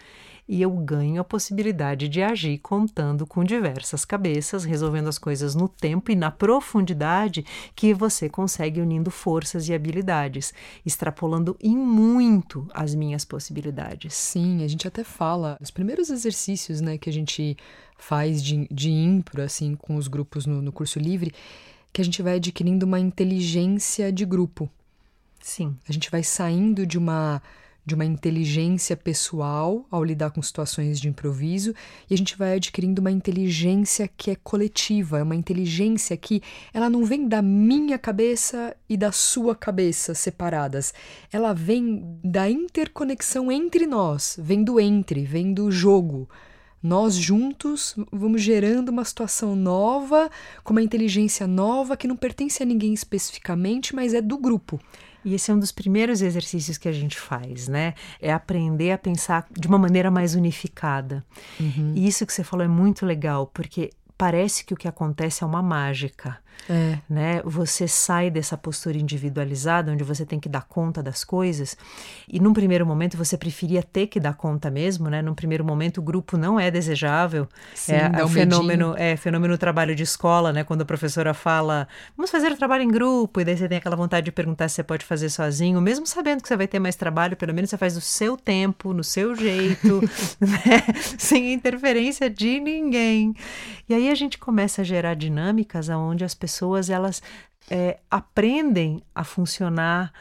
e 0.50 0.64
eu 0.64 0.72
ganho 0.72 1.22
a 1.22 1.24
possibilidade 1.24 2.10
de 2.10 2.24
agir 2.24 2.58
contando 2.58 3.28
com 3.28 3.44
diversas 3.44 4.04
cabeças, 4.04 4.64
resolvendo 4.64 5.08
as 5.08 5.20
coisas 5.20 5.54
no 5.54 5.70
tempo 5.70 6.12
e 6.12 6.16
na 6.16 6.32
profundidade 6.32 7.46
que 7.76 7.94
você 7.94 8.28
consegue 8.28 8.82
unindo 8.82 9.12
forças 9.12 9.70
e 9.70 9.76
habilidades, 9.76 10.52
extrapolando 10.84 11.56
em 11.62 11.78
muito 11.78 12.68
as 12.74 12.96
minhas 12.96 13.24
possibilidades. 13.24 14.16
Sim, 14.16 14.64
a 14.64 14.68
gente 14.68 14.88
até 14.88 15.04
fala, 15.04 15.56
os 15.62 15.70
primeiros 15.70 16.10
exercícios 16.10 16.82
né, 16.82 16.98
que 16.98 17.12
a 17.12 17.14
gente 17.14 17.56
faz 17.96 18.44
de, 18.44 18.68
de 18.72 18.90
impro, 18.90 19.44
assim, 19.44 19.76
com 19.76 19.98
os 19.98 20.08
grupos 20.08 20.48
no, 20.48 20.64
no 20.64 20.72
curso 20.72 20.98
livre, 20.98 21.32
que 21.94 22.02
a 22.02 22.04
gente 22.04 22.24
vai 22.24 22.38
adquirindo 22.38 22.88
uma 22.88 23.00
inteligência 23.00 24.12
de 24.12 24.26
grupo. 24.26 24.68
Sim. 25.40 25.78
A 25.88 25.92
gente 25.92 26.10
vai 26.10 26.24
saindo 26.24 26.88
de 26.88 26.98
uma 26.98 27.40
de 27.90 27.96
uma 27.96 28.06
inteligência 28.06 28.96
pessoal 28.96 29.84
ao 29.90 30.04
lidar 30.04 30.30
com 30.30 30.44
situações 30.44 31.00
de 31.00 31.10
improviso 31.10 31.74
e 32.08 32.14
a 32.14 32.18
gente 32.18 32.38
vai 32.38 32.54
adquirindo 32.54 33.02
uma 33.02 33.10
inteligência 33.10 34.08
que 34.08 34.30
é 34.30 34.36
coletiva, 34.36 35.18
é 35.18 35.24
uma 35.24 35.36
inteligência 35.36 36.16
que 36.16 36.40
ela 36.72 36.88
não 36.88 37.04
vem 37.04 37.28
da 37.28 37.42
minha 37.42 37.98
cabeça 37.98 38.76
e 38.88 38.96
da 38.96 39.12
sua 39.12 39.56
cabeça 39.56 40.14
separadas, 40.14 40.94
ela 41.34 41.52
vem 41.52 42.20
da 42.24 42.48
interconexão 42.48 43.52
entre 43.52 43.88
nós, 43.88 44.38
vem 44.40 44.64
do 44.64 44.80
entre, 44.80 45.26
vem 45.26 45.52
do 45.52 45.72
jogo. 45.72 46.30
Nós 46.82 47.16
juntos 47.16 47.96
vamos 48.12 48.42
gerando 48.42 48.90
uma 48.90 49.04
situação 49.04 49.56
nova, 49.56 50.30
com 50.64 50.74
uma 50.74 50.82
inteligência 50.82 51.46
nova 51.46 51.98
que 51.98 52.08
não 52.08 52.16
pertence 52.16 52.64
a 52.64 52.66
ninguém 52.66 52.94
especificamente, 52.94 53.94
mas 53.94 54.14
é 54.14 54.22
do 54.22 54.38
grupo. 54.38 54.80
E 55.24 55.34
esse 55.34 55.52
é 55.52 55.54
um 55.54 55.60
dos 55.60 55.72
primeiros 55.72 56.22
exercícios 56.22 56.78
que 56.78 56.88
a 56.88 56.92
gente 56.94 57.20
faz, 57.20 57.68
né? 57.68 57.94
É 58.22 58.32
aprender 58.32 58.92
a 58.92 58.98
pensar 58.98 59.46
de 59.52 59.68
uma 59.68 59.78
maneira 59.78 60.10
mais 60.10 60.34
unificada. 60.34 61.26
Uhum. 61.60 61.94
E 61.96 62.08
isso 62.08 62.26
que 62.26 62.32
você 62.32 62.44
falou 62.44 62.66
é 62.66 62.70
muito 62.70 63.06
legal, 63.06 63.48
porque 63.48 63.90
parece 64.18 64.64
que 64.64 64.74
o 64.74 64.78
que 64.78 64.88
acontece 64.88 65.44
é 65.44 65.48
uma 65.48 65.62
mágica. 65.62 66.38
É. 66.70 67.00
Né? 67.10 67.42
Você 67.44 67.88
sai 67.88 68.30
dessa 68.30 68.56
postura 68.56 68.98
individualizada, 68.98 69.92
onde 69.92 70.04
você 70.04 70.26
tem 70.26 70.40
que 70.40 70.48
dar 70.48 70.62
conta 70.62 71.02
das 71.02 71.24
coisas, 71.24 71.76
e 72.28 72.40
num 72.40 72.54
primeiro 72.54 72.86
momento 72.86 73.18
você 73.18 73.38
preferia 73.38 73.82
ter 73.82 74.08
que 74.08 74.20
dar 74.20 74.36
conta 74.36 74.70
mesmo, 74.70 75.10
né? 75.10 75.22
Num 75.22 75.34
primeiro 75.34 75.66
momento 75.66 75.98
o 75.98 76.02
grupo 76.02 76.38
não 76.38 76.60
é 76.60 76.70
desejável. 76.70 77.48
Sim, 77.74 77.94
é, 77.94 78.12
é 78.20 78.24
o 78.24 78.28
fenômeno, 78.28 78.94
é 78.98 79.18
fenômeno 79.18 79.58
trabalho 79.58 79.96
de 79.96 80.04
escola, 80.04 80.54
né? 80.54 80.64
Quando 80.64 80.82
a 80.82 80.86
professora 80.86 81.34
fala, 81.34 81.88
vamos 82.16 82.30
fazer 82.30 82.52
o 82.52 82.56
trabalho 82.58 82.84
em 82.84 82.90
grupo, 82.90 83.42
e 83.42 83.46
daí 83.46 83.58
você 83.58 83.68
tem 83.68 83.78
aquela 83.80 83.96
vontade 83.96 84.26
de 84.26 84.32
perguntar 84.32 84.70
se 84.70 84.76
você 84.76 84.84
pode 84.84 85.04
fazer 85.06 85.30
sozinho, 85.30 85.82
mesmo 85.82 86.06
sabendo 86.06 86.42
que 86.42 86.48
você 86.48 86.56
vai 86.56 86.68
ter 86.68 86.80
mais 86.80 86.96
trabalho, 86.96 87.36
pelo 87.36 87.54
menos 87.54 87.70
você 87.70 87.78
faz 87.78 87.96
do 87.96 88.02
seu 88.02 88.38
tempo, 88.38 88.94
no 88.94 89.04
seu 89.04 89.36
jeito, 89.36 90.02
né? 90.40 90.84
Sem 91.18 91.54
interferência 91.54 92.30
de 92.30 92.60
ninguém. 92.60 93.34
E 93.88 93.94
aí 93.94 94.10
a 94.10 94.16
gente 94.16 94.38
começa 94.38 94.82
a 94.82 94.86
gerar 94.86 95.16
dinâmicas 95.16 95.90
onde 95.90 96.24
as 96.24 96.36
pessoas 96.40 96.90
elas 96.90 97.22
é, 97.70 98.00
aprendem 98.10 99.04
a 99.14 99.24
funcionar 99.24 100.12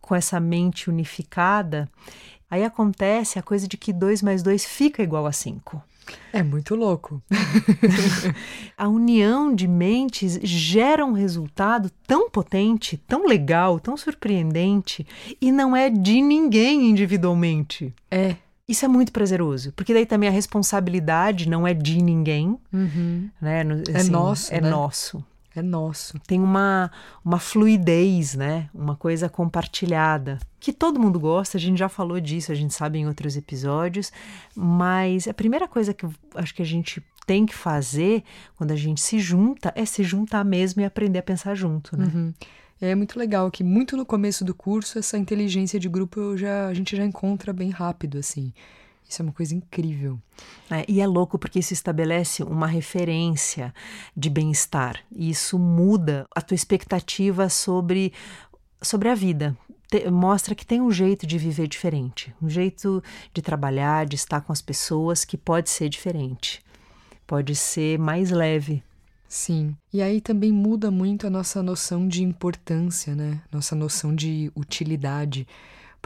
com 0.00 0.14
essa 0.14 0.40
mente 0.40 0.90
unificada, 0.90 1.88
aí 2.50 2.64
acontece 2.64 3.38
a 3.38 3.42
coisa 3.42 3.68
de 3.68 3.76
que 3.76 3.92
2 3.92 4.22
mais 4.22 4.42
2 4.42 4.64
fica 4.64 5.02
igual 5.02 5.26
a 5.26 5.32
5. 5.32 5.82
É 6.32 6.42
muito 6.42 6.74
louco. 6.74 7.22
a 8.76 8.88
união 8.88 9.54
de 9.54 9.68
mentes 9.68 10.38
gera 10.42 11.04
um 11.04 11.12
resultado 11.12 11.90
tão 12.06 12.30
potente, 12.30 12.96
tão 12.96 13.26
legal, 13.26 13.78
tão 13.78 13.96
surpreendente 13.96 15.06
e 15.40 15.52
não 15.52 15.76
é 15.76 15.90
de 15.90 16.22
ninguém 16.22 16.88
individualmente. 16.88 17.94
É. 18.10 18.36
Isso 18.66 18.84
é 18.84 18.88
muito 18.88 19.12
prazeroso, 19.12 19.72
porque 19.72 19.94
daí 19.94 20.04
também 20.04 20.28
a 20.28 20.32
responsabilidade 20.32 21.48
não 21.48 21.66
é 21.66 21.72
de 21.72 22.02
ninguém, 22.02 22.58
uhum. 22.72 23.30
né? 23.40 23.62
É 23.62 23.96
assim, 23.98 24.08
é 24.08 24.10
nosso. 24.10 24.54
É 24.54 24.60
né? 24.60 24.70
nosso. 24.70 25.24
É 25.58 25.62
nosso. 25.62 26.18
Tem 26.20 26.40
uma, 26.40 26.90
uma 27.24 27.38
fluidez, 27.38 28.34
né? 28.34 28.68
Uma 28.72 28.94
coisa 28.94 29.28
compartilhada. 29.28 30.38
Que 30.60 30.72
todo 30.72 31.00
mundo 31.00 31.18
gosta, 31.18 31.56
a 31.56 31.60
gente 31.60 31.78
já 31.78 31.88
falou 31.88 32.20
disso, 32.20 32.52
a 32.52 32.54
gente 32.54 32.72
sabe 32.74 32.98
em 32.98 33.06
outros 33.06 33.36
episódios. 33.36 34.12
Mas 34.54 35.26
a 35.26 35.34
primeira 35.34 35.66
coisa 35.66 35.92
que 35.92 36.06
acho 36.34 36.54
que 36.54 36.62
a 36.62 36.66
gente 36.66 37.02
tem 37.26 37.44
que 37.44 37.54
fazer 37.54 38.22
quando 38.56 38.70
a 38.70 38.76
gente 38.76 39.00
se 39.00 39.18
junta 39.18 39.72
é 39.76 39.84
se 39.84 40.02
juntar 40.02 40.44
mesmo 40.44 40.80
e 40.80 40.84
aprender 40.84 41.18
a 41.18 41.22
pensar 41.22 41.54
junto, 41.54 41.96
né? 41.96 42.10
Uhum. 42.14 42.34
É 42.80 42.94
muito 42.94 43.18
legal 43.18 43.50
que 43.50 43.64
muito 43.64 43.96
no 43.96 44.06
começo 44.06 44.44
do 44.44 44.54
curso 44.54 44.98
essa 44.98 45.18
inteligência 45.18 45.80
de 45.80 45.88
grupo 45.88 46.36
já, 46.36 46.68
a 46.68 46.74
gente 46.74 46.96
já 46.96 47.04
encontra 47.04 47.52
bem 47.52 47.70
rápido, 47.70 48.18
assim. 48.18 48.52
Isso 49.08 49.22
é 49.22 49.24
uma 49.24 49.32
coisa 49.32 49.54
incrível. 49.54 50.20
É, 50.70 50.84
e 50.86 51.00
é 51.00 51.06
louco 51.06 51.38
porque 51.38 51.58
isso 51.58 51.72
estabelece 51.72 52.42
uma 52.42 52.66
referência 52.66 53.74
de 54.14 54.28
bem-estar. 54.28 55.00
E 55.10 55.30
isso 55.30 55.58
muda 55.58 56.26
a 56.34 56.42
tua 56.42 56.54
expectativa 56.54 57.48
sobre, 57.48 58.12
sobre 58.82 59.08
a 59.08 59.14
vida. 59.14 59.56
Te, 59.90 60.10
mostra 60.10 60.54
que 60.54 60.66
tem 60.66 60.82
um 60.82 60.92
jeito 60.92 61.26
de 61.26 61.38
viver 61.38 61.66
diferente, 61.66 62.34
um 62.42 62.50
jeito 62.50 63.02
de 63.32 63.40
trabalhar, 63.40 64.04
de 64.04 64.16
estar 64.16 64.42
com 64.42 64.52
as 64.52 64.60
pessoas 64.60 65.24
que 65.24 65.38
pode 65.38 65.70
ser 65.70 65.88
diferente. 65.88 66.62
Pode 67.26 67.56
ser 67.56 67.98
mais 67.98 68.30
leve. 68.30 68.82
Sim. 69.26 69.74
E 69.92 70.02
aí 70.02 70.20
também 70.20 70.52
muda 70.52 70.90
muito 70.90 71.26
a 71.26 71.30
nossa 71.30 71.62
noção 71.62 72.06
de 72.06 72.22
importância, 72.22 73.14
né? 73.14 73.40
Nossa 73.50 73.74
noção 73.74 74.14
de 74.14 74.50
utilidade. 74.54 75.46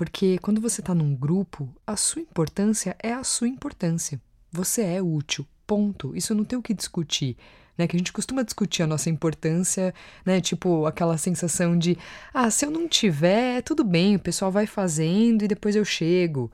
Porque 0.02 0.36
quando 0.38 0.60
você 0.60 0.80
está 0.80 0.92
num 0.92 1.14
grupo, 1.14 1.68
a 1.86 1.94
sua 1.94 2.22
importância 2.22 2.96
é 3.00 3.12
a 3.12 3.22
sua 3.22 3.46
importância. 3.46 4.20
Você 4.50 4.82
é 4.82 5.00
útil, 5.00 5.46
ponto. 5.64 6.16
Isso 6.16 6.34
não 6.34 6.42
tem 6.42 6.58
o 6.58 6.62
que 6.62 6.74
discutir. 6.74 7.36
Né, 7.78 7.86
que 7.86 7.94
a 7.94 7.98
gente 7.98 8.12
costuma 8.12 8.42
discutir 8.42 8.82
a 8.82 8.86
nossa 8.86 9.08
importância, 9.08 9.94
né? 10.26 10.40
Tipo 10.40 10.86
aquela 10.86 11.16
sensação 11.16 11.78
de, 11.78 11.96
ah, 12.34 12.50
se 12.50 12.66
eu 12.66 12.70
não 12.70 12.88
tiver, 12.88 13.62
tudo 13.62 13.84
bem, 13.84 14.16
o 14.16 14.18
pessoal 14.18 14.50
vai 14.50 14.66
fazendo 14.66 15.44
e 15.44 15.48
depois 15.48 15.76
eu 15.76 15.84
chego. 15.84 16.50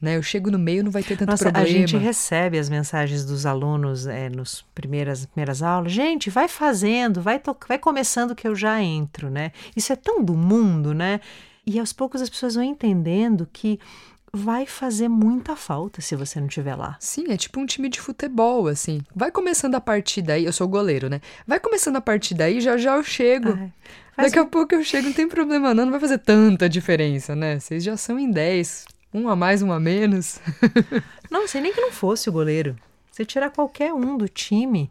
Né, 0.00 0.16
eu 0.16 0.22
chego 0.22 0.50
no 0.50 0.58
meio, 0.58 0.84
não 0.84 0.90
vai 0.92 1.02
ter 1.02 1.16
tanto 1.16 1.30
Nossa, 1.30 1.50
problema. 1.50 1.68
A 1.68 1.70
gente 1.72 1.96
recebe 1.96 2.56
as 2.56 2.68
mensagens 2.68 3.24
dos 3.24 3.46
alunos 3.46 4.06
é, 4.06 4.28
nos 4.28 4.64
primeiras, 4.74 5.26
primeiras 5.26 5.60
aulas. 5.60 5.90
Gente, 5.90 6.30
vai 6.30 6.46
fazendo, 6.46 7.20
vai, 7.20 7.40
vai 7.68 7.78
começando 7.78 8.34
que 8.34 8.46
eu 8.46 8.54
já 8.54 8.80
entro, 8.80 9.28
né? 9.28 9.50
Isso 9.76 9.92
é 9.92 9.96
tão 9.96 10.22
do 10.22 10.34
mundo, 10.34 10.94
né? 10.94 11.20
E 11.66 11.78
aos 11.78 11.92
poucos 11.92 12.20
as 12.20 12.28
pessoas 12.28 12.54
vão 12.54 12.64
entendendo 12.64 13.48
que 13.52 13.78
vai 14.32 14.64
fazer 14.64 15.08
muita 15.08 15.54
falta 15.54 16.00
se 16.00 16.16
você 16.16 16.40
não 16.40 16.46
estiver 16.46 16.74
lá. 16.74 16.96
Sim, 16.98 17.26
é 17.28 17.36
tipo 17.36 17.60
um 17.60 17.66
time 17.66 17.88
de 17.88 18.00
futebol, 18.00 18.66
assim. 18.66 19.02
Vai 19.14 19.30
começando 19.30 19.74
a 19.74 19.80
partir 19.80 20.22
daí, 20.22 20.44
eu 20.46 20.52
sou 20.52 20.66
goleiro, 20.66 21.10
né? 21.10 21.20
Vai 21.46 21.60
começando 21.60 21.96
a 21.96 22.00
partir 22.00 22.34
daí, 22.34 22.60
já 22.60 22.76
já 22.78 22.96
eu 22.96 23.02
chego. 23.02 23.50
Ah, 23.50 24.22
Daqui 24.22 24.40
um... 24.40 24.42
a 24.42 24.46
pouco 24.46 24.74
eu 24.74 24.82
chego, 24.82 25.08
não 25.08 25.14
tem 25.14 25.28
problema 25.28 25.74
não, 25.74 25.84
não 25.84 25.90
vai 25.90 26.00
fazer 26.00 26.18
tanta 26.18 26.68
diferença, 26.68 27.36
né? 27.36 27.60
Vocês 27.60 27.84
já 27.84 27.96
são 27.96 28.18
em 28.18 28.30
10, 28.30 28.86
um 29.12 29.28
a 29.28 29.36
mais, 29.36 29.62
um 29.62 29.70
a 29.70 29.78
menos. 29.78 30.40
não, 31.30 31.46
sei 31.46 31.60
nem 31.60 31.72
que 31.72 31.80
não 31.80 31.92
fosse 31.92 32.28
o 32.28 32.32
goleiro. 32.32 32.76
Você 33.10 33.26
tirar 33.26 33.50
qualquer 33.50 33.92
um 33.92 34.16
do 34.16 34.26
time, 34.26 34.90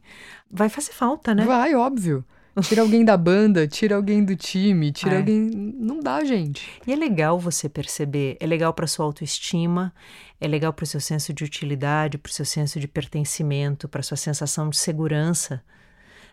vai 0.49 0.69
fazer 0.69 0.91
falta, 0.91 1.33
né? 1.33 1.43
Vai, 1.43 1.73
óbvio. 1.73 2.23
Tira 2.59 2.81
alguém 2.81 3.05
da 3.05 3.15
banda, 3.15 3.65
tira 3.65 3.95
alguém 3.95 4.23
do 4.25 4.35
time, 4.35 4.91
tira 4.91 5.13
é. 5.13 5.17
alguém. 5.19 5.39
Não 5.79 6.01
dá, 6.01 6.23
gente. 6.25 6.67
E 6.85 6.91
é 6.91 6.95
legal 6.95 7.39
você 7.39 7.69
perceber, 7.69 8.35
é 8.39 8.45
legal 8.45 8.73
para 8.73 8.87
sua 8.87 9.05
autoestima, 9.05 9.93
é 10.39 10.47
legal 10.47 10.73
para 10.73 10.83
o 10.83 10.87
seu 10.87 10.99
senso 10.99 11.33
de 11.33 11.43
utilidade, 11.43 12.17
para 12.17 12.29
o 12.29 12.33
seu 12.33 12.45
senso 12.45 12.79
de 12.79 12.87
pertencimento, 12.87 13.87
para 13.87 14.03
sua 14.03 14.17
sensação 14.17 14.69
de 14.69 14.77
segurança 14.77 15.63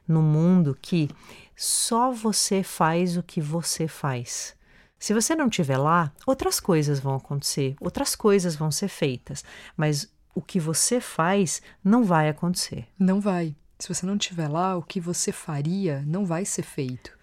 no 0.08 0.22
mundo 0.22 0.76
que 0.80 1.10
só 1.54 2.10
você 2.10 2.62
faz 2.62 3.16
o 3.16 3.22
que 3.22 3.40
você 3.40 3.86
faz. 3.86 4.56
Se 4.98 5.14
você 5.14 5.36
não 5.36 5.46
estiver 5.46 5.76
lá, 5.76 6.12
outras 6.26 6.58
coisas 6.58 6.98
vão 6.98 7.14
acontecer, 7.14 7.76
outras 7.80 8.16
coisas 8.16 8.56
vão 8.56 8.70
ser 8.70 8.88
feitas, 8.88 9.44
mas 9.76 10.10
o 10.34 10.40
que 10.40 10.58
você 10.58 11.00
faz 11.00 11.62
não 11.84 12.02
vai 12.02 12.28
acontecer. 12.28 12.86
Não 12.98 13.20
vai. 13.20 13.54
Se 13.78 13.92
você 13.92 14.04
não 14.04 14.16
estiver 14.16 14.48
lá, 14.48 14.76
o 14.76 14.82
que 14.82 15.00
você 15.00 15.30
faria 15.30 16.02
não 16.06 16.26
vai 16.26 16.44
ser 16.44 16.62
feito. 16.62 17.16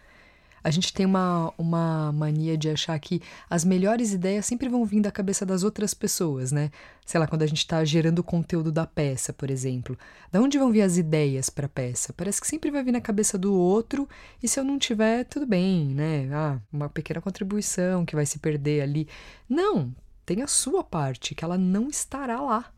A 0.65 0.71
gente 0.71 0.91
tem 0.91 1.05
uma, 1.05 1.53
uma 1.59 2.11
mania 2.11 2.57
de 2.57 2.69
achar 2.71 2.97
que 2.97 3.21
as 3.47 3.63
melhores 3.63 4.13
ideias 4.13 4.47
sempre 4.47 4.67
vão 4.67 4.83
vir 4.83 4.99
da 4.99 5.11
cabeça 5.11 5.45
das 5.45 5.61
outras 5.61 5.93
pessoas, 5.93 6.51
né? 6.51 6.71
Sei 7.05 7.19
lá, 7.19 7.27
quando 7.27 7.43
a 7.43 7.45
gente 7.45 7.59
está 7.59 7.85
gerando 7.85 8.17
o 8.17 8.23
conteúdo 8.23 8.71
da 8.71 8.87
peça, 8.87 9.31
por 9.31 9.51
exemplo. 9.51 9.95
Da 10.31 10.41
onde 10.41 10.57
vão 10.57 10.71
vir 10.71 10.81
as 10.81 10.97
ideias 10.97 11.51
para 11.51 11.67
a 11.67 11.69
peça? 11.69 12.11
Parece 12.13 12.41
que 12.41 12.47
sempre 12.47 12.71
vai 12.71 12.83
vir 12.83 12.93
na 12.93 12.99
cabeça 12.99 13.37
do 13.37 13.53
outro, 13.53 14.09
e 14.41 14.47
se 14.47 14.59
eu 14.59 14.63
não 14.63 14.79
tiver, 14.79 15.25
tudo 15.25 15.45
bem, 15.45 15.85
né? 15.93 16.29
Ah, 16.33 16.59
uma 16.73 16.89
pequena 16.89 17.21
contribuição 17.21 18.03
que 18.03 18.15
vai 18.15 18.25
se 18.25 18.39
perder 18.39 18.81
ali. 18.81 19.07
Não, 19.47 19.93
tem 20.25 20.41
a 20.41 20.47
sua 20.47 20.83
parte, 20.83 21.35
que 21.35 21.45
ela 21.45 21.59
não 21.59 21.89
estará 21.89 22.41
lá. 22.41 22.73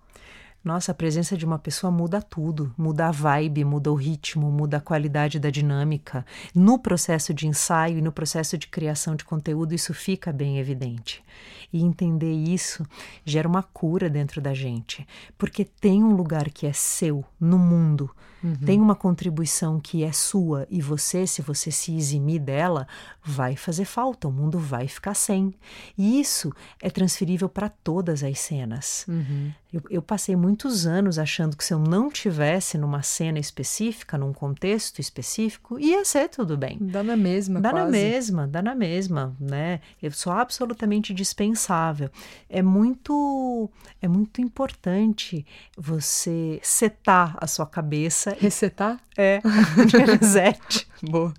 Nossa, 0.63 0.91
a 0.91 0.95
presença 0.95 1.37
de 1.37 1.45
uma 1.45 1.57
pessoa 1.57 1.89
muda 1.89 2.21
tudo, 2.21 2.73
muda 2.77 3.07
a 3.07 3.11
vibe, 3.11 3.63
muda 3.63 3.91
o 3.91 3.95
ritmo, 3.95 4.51
muda 4.51 4.77
a 4.77 4.81
qualidade 4.81 5.39
da 5.39 5.49
dinâmica. 5.49 6.25
No 6.53 6.77
processo 6.77 7.33
de 7.33 7.47
ensaio 7.47 7.99
e 7.99 8.01
no 8.01 8.11
processo 8.11 8.57
de 8.57 8.67
criação 8.67 9.15
de 9.15 9.23
conteúdo, 9.23 9.73
isso 9.73 9.93
fica 9.93 10.33
bem 10.33 10.59
evidente. 10.59 11.23
E 11.71 11.81
entender 11.81 12.33
isso 12.33 12.85
gera 13.23 13.47
uma 13.47 13.63
cura 13.63 14.09
dentro 14.09 14.41
da 14.41 14.53
gente, 14.53 15.07
porque 15.37 15.63
tem 15.63 16.03
um 16.03 16.15
lugar 16.15 16.49
que 16.49 16.65
é 16.65 16.73
seu 16.73 17.23
no 17.39 17.57
mundo, 17.57 18.09
uhum. 18.43 18.55
tem 18.65 18.79
uma 18.79 18.95
contribuição 18.95 19.79
que 19.79 20.03
é 20.03 20.11
sua 20.11 20.67
e 20.69 20.81
você, 20.81 21.25
se 21.27 21.41
você 21.41 21.71
se 21.71 21.95
eximir 21.95 22.39
dela, 22.39 22.87
vai 23.23 23.55
fazer 23.55 23.85
falta, 23.85 24.27
o 24.27 24.31
mundo 24.31 24.57
vai 24.57 24.87
ficar 24.87 25.13
sem. 25.13 25.53
E 25.97 26.19
isso 26.19 26.51
é 26.81 26.89
transferível 26.89 27.49
para 27.49 27.69
todas 27.69 28.23
as 28.23 28.39
cenas. 28.39 29.05
Uhum. 29.07 29.51
Eu, 29.71 29.81
eu, 29.89 30.01
passei 30.01 30.33
muitos 30.33 30.87
anos 30.87 31.19
achando 31.19 31.57
que 31.57 31.63
se 31.63 31.73
eu 31.73 31.79
não 31.79 32.09
tivesse 32.09 32.77
numa 32.77 33.03
cena 33.03 33.37
específica, 33.37 34.17
num 34.17 34.31
contexto 34.31 34.99
específico, 34.99 35.77
ia 35.77 36.05
ser 36.05 36.29
tudo 36.29 36.57
bem. 36.57 36.77
Dá 36.79 37.03
na 37.03 37.17
mesma, 37.17 37.59
Dá 37.59 37.71
quase. 37.71 37.85
na 37.85 37.91
mesma, 37.91 38.47
dá 38.47 38.61
na 38.61 38.73
mesma, 38.73 39.35
né? 39.37 39.81
Eu 40.01 40.11
sou 40.11 40.31
absolutamente 40.31 41.13
dispensável. 41.13 42.09
É 42.49 42.61
muito, 42.61 43.69
é 44.01 44.07
muito 44.07 44.39
importante 44.39 45.45
você 45.77 46.59
setar 46.63 47.37
a 47.39 47.45
sua 47.45 47.65
cabeça. 47.65 48.26
Resetar? 48.33 48.99
É, 49.17 49.41
reset. 50.19 50.87
Boa. 51.03 51.33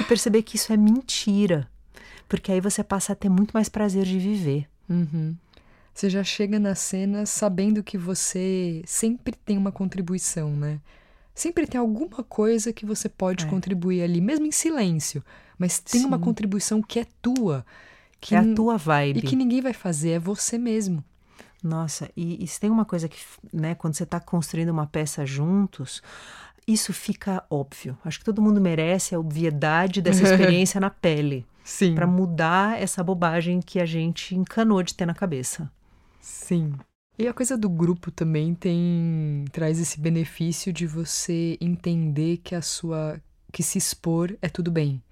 E 0.00 0.04
perceber 0.04 0.42
que 0.42 0.56
isso 0.56 0.72
é 0.72 0.76
mentira. 0.76 1.68
Porque 2.28 2.52
aí 2.52 2.60
você 2.60 2.84
passa 2.84 3.12
a 3.12 3.16
ter 3.16 3.28
muito 3.28 3.52
mais 3.52 3.68
prazer 3.68 4.04
de 4.04 4.18
viver. 4.18 4.68
Uhum. 4.88 5.34
Você 5.94 6.08
já 6.08 6.22
chega 6.22 6.58
na 6.60 6.74
cena 6.74 7.26
sabendo 7.26 7.82
que 7.82 7.98
você 7.98 8.82
sempre 8.86 9.34
tem 9.34 9.58
uma 9.58 9.72
contribuição, 9.72 10.54
né? 10.54 10.80
Sempre 11.34 11.66
tem 11.66 11.80
alguma 11.80 12.22
coisa 12.22 12.72
que 12.72 12.84
você 12.84 13.08
pode 13.08 13.46
é. 13.46 13.48
contribuir 13.48 14.02
ali, 14.02 14.20
mesmo 14.20 14.46
em 14.46 14.52
silêncio. 14.52 15.24
Mas 15.58 15.78
tem 15.80 16.00
Sim. 16.02 16.06
uma 16.06 16.18
contribuição 16.18 16.82
que 16.82 17.00
é 17.00 17.06
tua. 17.22 17.64
Que 18.20 18.34
é 18.34 18.38
a 18.38 18.54
tua 18.54 18.76
vibe. 18.76 19.20
E 19.20 19.22
que 19.22 19.36
ninguém 19.36 19.60
vai 19.60 19.72
fazer, 19.72 20.10
é 20.10 20.18
você 20.18 20.58
mesmo. 20.58 21.02
Nossa, 21.62 22.10
e, 22.16 22.42
e 22.42 22.46
se 22.46 22.60
tem 22.60 22.70
uma 22.70 22.84
coisa 22.84 23.08
que, 23.08 23.18
né, 23.52 23.74
quando 23.74 23.94
você 23.94 24.04
está 24.04 24.20
construindo 24.20 24.68
uma 24.68 24.86
peça 24.86 25.26
juntos, 25.26 26.02
isso 26.66 26.92
fica 26.92 27.44
óbvio. 27.50 27.98
Acho 28.04 28.18
que 28.18 28.24
todo 28.24 28.42
mundo 28.42 28.60
merece 28.60 29.14
a 29.14 29.18
obviedade 29.18 30.00
dessa 30.00 30.22
experiência 30.28 30.80
na 30.80 30.90
pele. 30.90 31.46
Sim. 31.64 31.94
Para 31.94 32.06
mudar 32.06 32.80
essa 32.80 33.02
bobagem 33.02 33.60
que 33.60 33.80
a 33.80 33.86
gente 33.86 34.34
encanou 34.34 34.82
de 34.82 34.94
ter 34.94 35.06
na 35.06 35.14
cabeça. 35.14 35.70
Sim. 36.20 36.72
E 37.18 37.26
a 37.26 37.34
coisa 37.34 37.58
do 37.58 37.68
grupo 37.68 38.10
também 38.10 38.54
tem 38.54 39.44
traz 39.50 39.80
esse 39.80 39.98
benefício 39.98 40.72
de 40.72 40.86
você 40.86 41.58
entender 41.60 42.36
que 42.38 42.54
a 42.54 42.62
sua 42.62 43.20
que 43.52 43.62
se 43.62 43.76
expor 43.76 44.36
é 44.40 44.48
tudo 44.48 44.70
bem. 44.70 45.02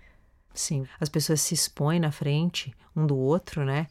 Sim, 0.57 0.87
as 0.99 1.09
pessoas 1.09 1.41
se 1.41 1.55
expõem 1.55 2.01
na 2.01 2.11
frente 2.11 2.75
um 2.97 3.07
do 3.07 3.17
outro, 3.17 3.65
né? 3.65 3.87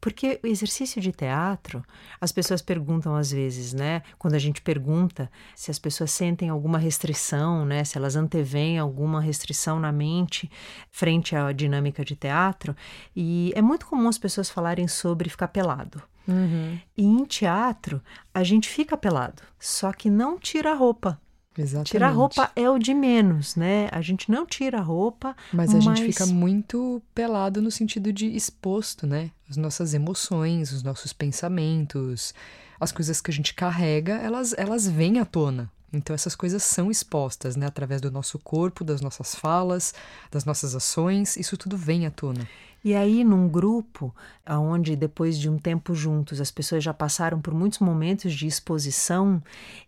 Porque 0.00 0.38
o 0.44 0.46
exercício 0.46 1.00
de 1.00 1.10
teatro, 1.10 1.82
as 2.20 2.30
pessoas 2.30 2.60
perguntam 2.60 3.16
às 3.16 3.32
vezes, 3.32 3.72
né? 3.72 4.02
Quando 4.18 4.34
a 4.34 4.38
gente 4.38 4.60
pergunta 4.60 5.30
se 5.56 5.70
as 5.70 5.78
pessoas 5.78 6.10
sentem 6.10 6.50
alguma 6.50 6.78
restrição, 6.78 7.64
né? 7.64 7.82
Se 7.84 7.96
elas 7.96 8.14
antevêm 8.14 8.78
alguma 8.78 9.20
restrição 9.20 9.80
na 9.80 9.90
mente 9.90 10.50
frente 10.90 11.34
à 11.34 11.50
dinâmica 11.52 12.04
de 12.04 12.14
teatro. 12.14 12.76
E 13.16 13.50
é 13.56 13.62
muito 13.62 13.86
comum 13.86 14.06
as 14.06 14.18
pessoas 14.18 14.50
falarem 14.50 14.86
sobre 14.86 15.28
ficar 15.30 15.48
pelado. 15.48 16.02
Uhum. 16.28 16.78
E 16.96 17.02
em 17.02 17.24
teatro, 17.24 18.00
a 18.32 18.44
gente 18.44 18.68
fica 18.68 18.96
pelado, 18.96 19.42
só 19.58 19.92
que 19.92 20.08
não 20.08 20.38
tira 20.38 20.72
a 20.72 20.74
roupa. 20.74 21.20
Exatamente. 21.56 21.90
Tirar 21.90 22.10
roupa 22.10 22.50
é 22.56 22.68
o 22.68 22.78
de 22.78 22.92
menos, 22.92 23.54
né? 23.54 23.88
A 23.92 24.00
gente 24.00 24.30
não 24.30 24.44
tira 24.44 24.78
a 24.78 24.82
roupa. 24.82 25.36
Mas 25.52 25.70
a 25.70 25.74
mas... 25.74 25.84
gente 25.84 26.02
fica 26.02 26.26
muito 26.26 27.00
pelado 27.14 27.62
no 27.62 27.70
sentido 27.70 28.12
de 28.12 28.26
exposto, 28.26 29.06
né? 29.06 29.30
As 29.48 29.56
nossas 29.56 29.94
emoções, 29.94 30.72
os 30.72 30.82
nossos 30.82 31.12
pensamentos, 31.12 32.34
as 32.80 32.90
coisas 32.90 33.20
que 33.20 33.30
a 33.30 33.34
gente 33.34 33.54
carrega, 33.54 34.14
elas, 34.14 34.54
elas 34.58 34.88
vêm 34.88 35.18
à 35.18 35.24
tona. 35.24 35.70
Então 35.94 36.14
essas 36.14 36.34
coisas 36.34 36.62
são 36.62 36.90
expostas, 36.90 37.56
né, 37.56 37.66
através 37.66 38.00
do 38.00 38.10
nosso 38.10 38.38
corpo, 38.38 38.84
das 38.84 39.00
nossas 39.00 39.34
falas, 39.34 39.94
das 40.30 40.44
nossas 40.44 40.74
ações, 40.74 41.36
isso 41.36 41.56
tudo 41.56 41.76
vem 41.76 42.06
à 42.06 42.10
tona. 42.10 42.46
E 42.84 42.94
aí, 42.94 43.24
num 43.24 43.48
grupo, 43.48 44.14
onde 44.46 44.94
depois 44.94 45.38
de 45.38 45.48
um 45.48 45.56
tempo 45.56 45.94
juntos 45.94 46.38
as 46.38 46.50
pessoas 46.50 46.84
já 46.84 46.92
passaram 46.92 47.40
por 47.40 47.54
muitos 47.54 47.78
momentos 47.78 48.34
de 48.34 48.46
exposição 48.46 49.42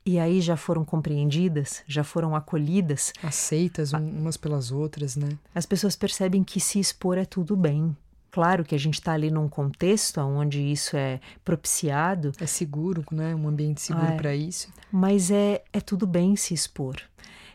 e 0.05 0.19
aí 0.19 0.41
já 0.41 0.57
foram 0.57 0.83
compreendidas, 0.83 1.83
já 1.87 2.03
foram 2.03 2.35
acolhidas, 2.35 3.13
aceitas 3.23 3.93
umas 3.93 4.39
pelas 4.39 4.73
outras, 4.73 5.15
né? 5.15 5.29
As 5.55 5.67
pessoas 5.67 5.95
percebem 5.95 6.43
que 6.43 6.59
se 6.59 6.81
expor 6.81 7.19
é 7.19 7.27
tudo 7.27 7.55
bem. 7.55 7.95
Claro 8.37 8.67
que 8.67 8.75
a 8.75 8.79
gente 8.79 8.97
está 8.97 9.15
ali 9.15 9.31
num 9.31 9.49
contexto 9.49 10.21
onde 10.21 10.61
isso 10.61 10.95
é 10.95 11.21
propiciado. 11.43 12.33
É 12.39 12.45
seguro, 12.45 13.03
né? 13.11 13.35
Um 13.35 13.49
ambiente 13.49 13.81
seguro 13.81 14.13
é, 14.13 14.17
para 14.19 14.35
isso. 14.35 14.69
Mas 14.93 15.31
é, 15.31 15.65
é 15.73 15.81
tudo 15.81 16.07
bem 16.07 16.37
se 16.37 16.53
expor. 16.53 16.97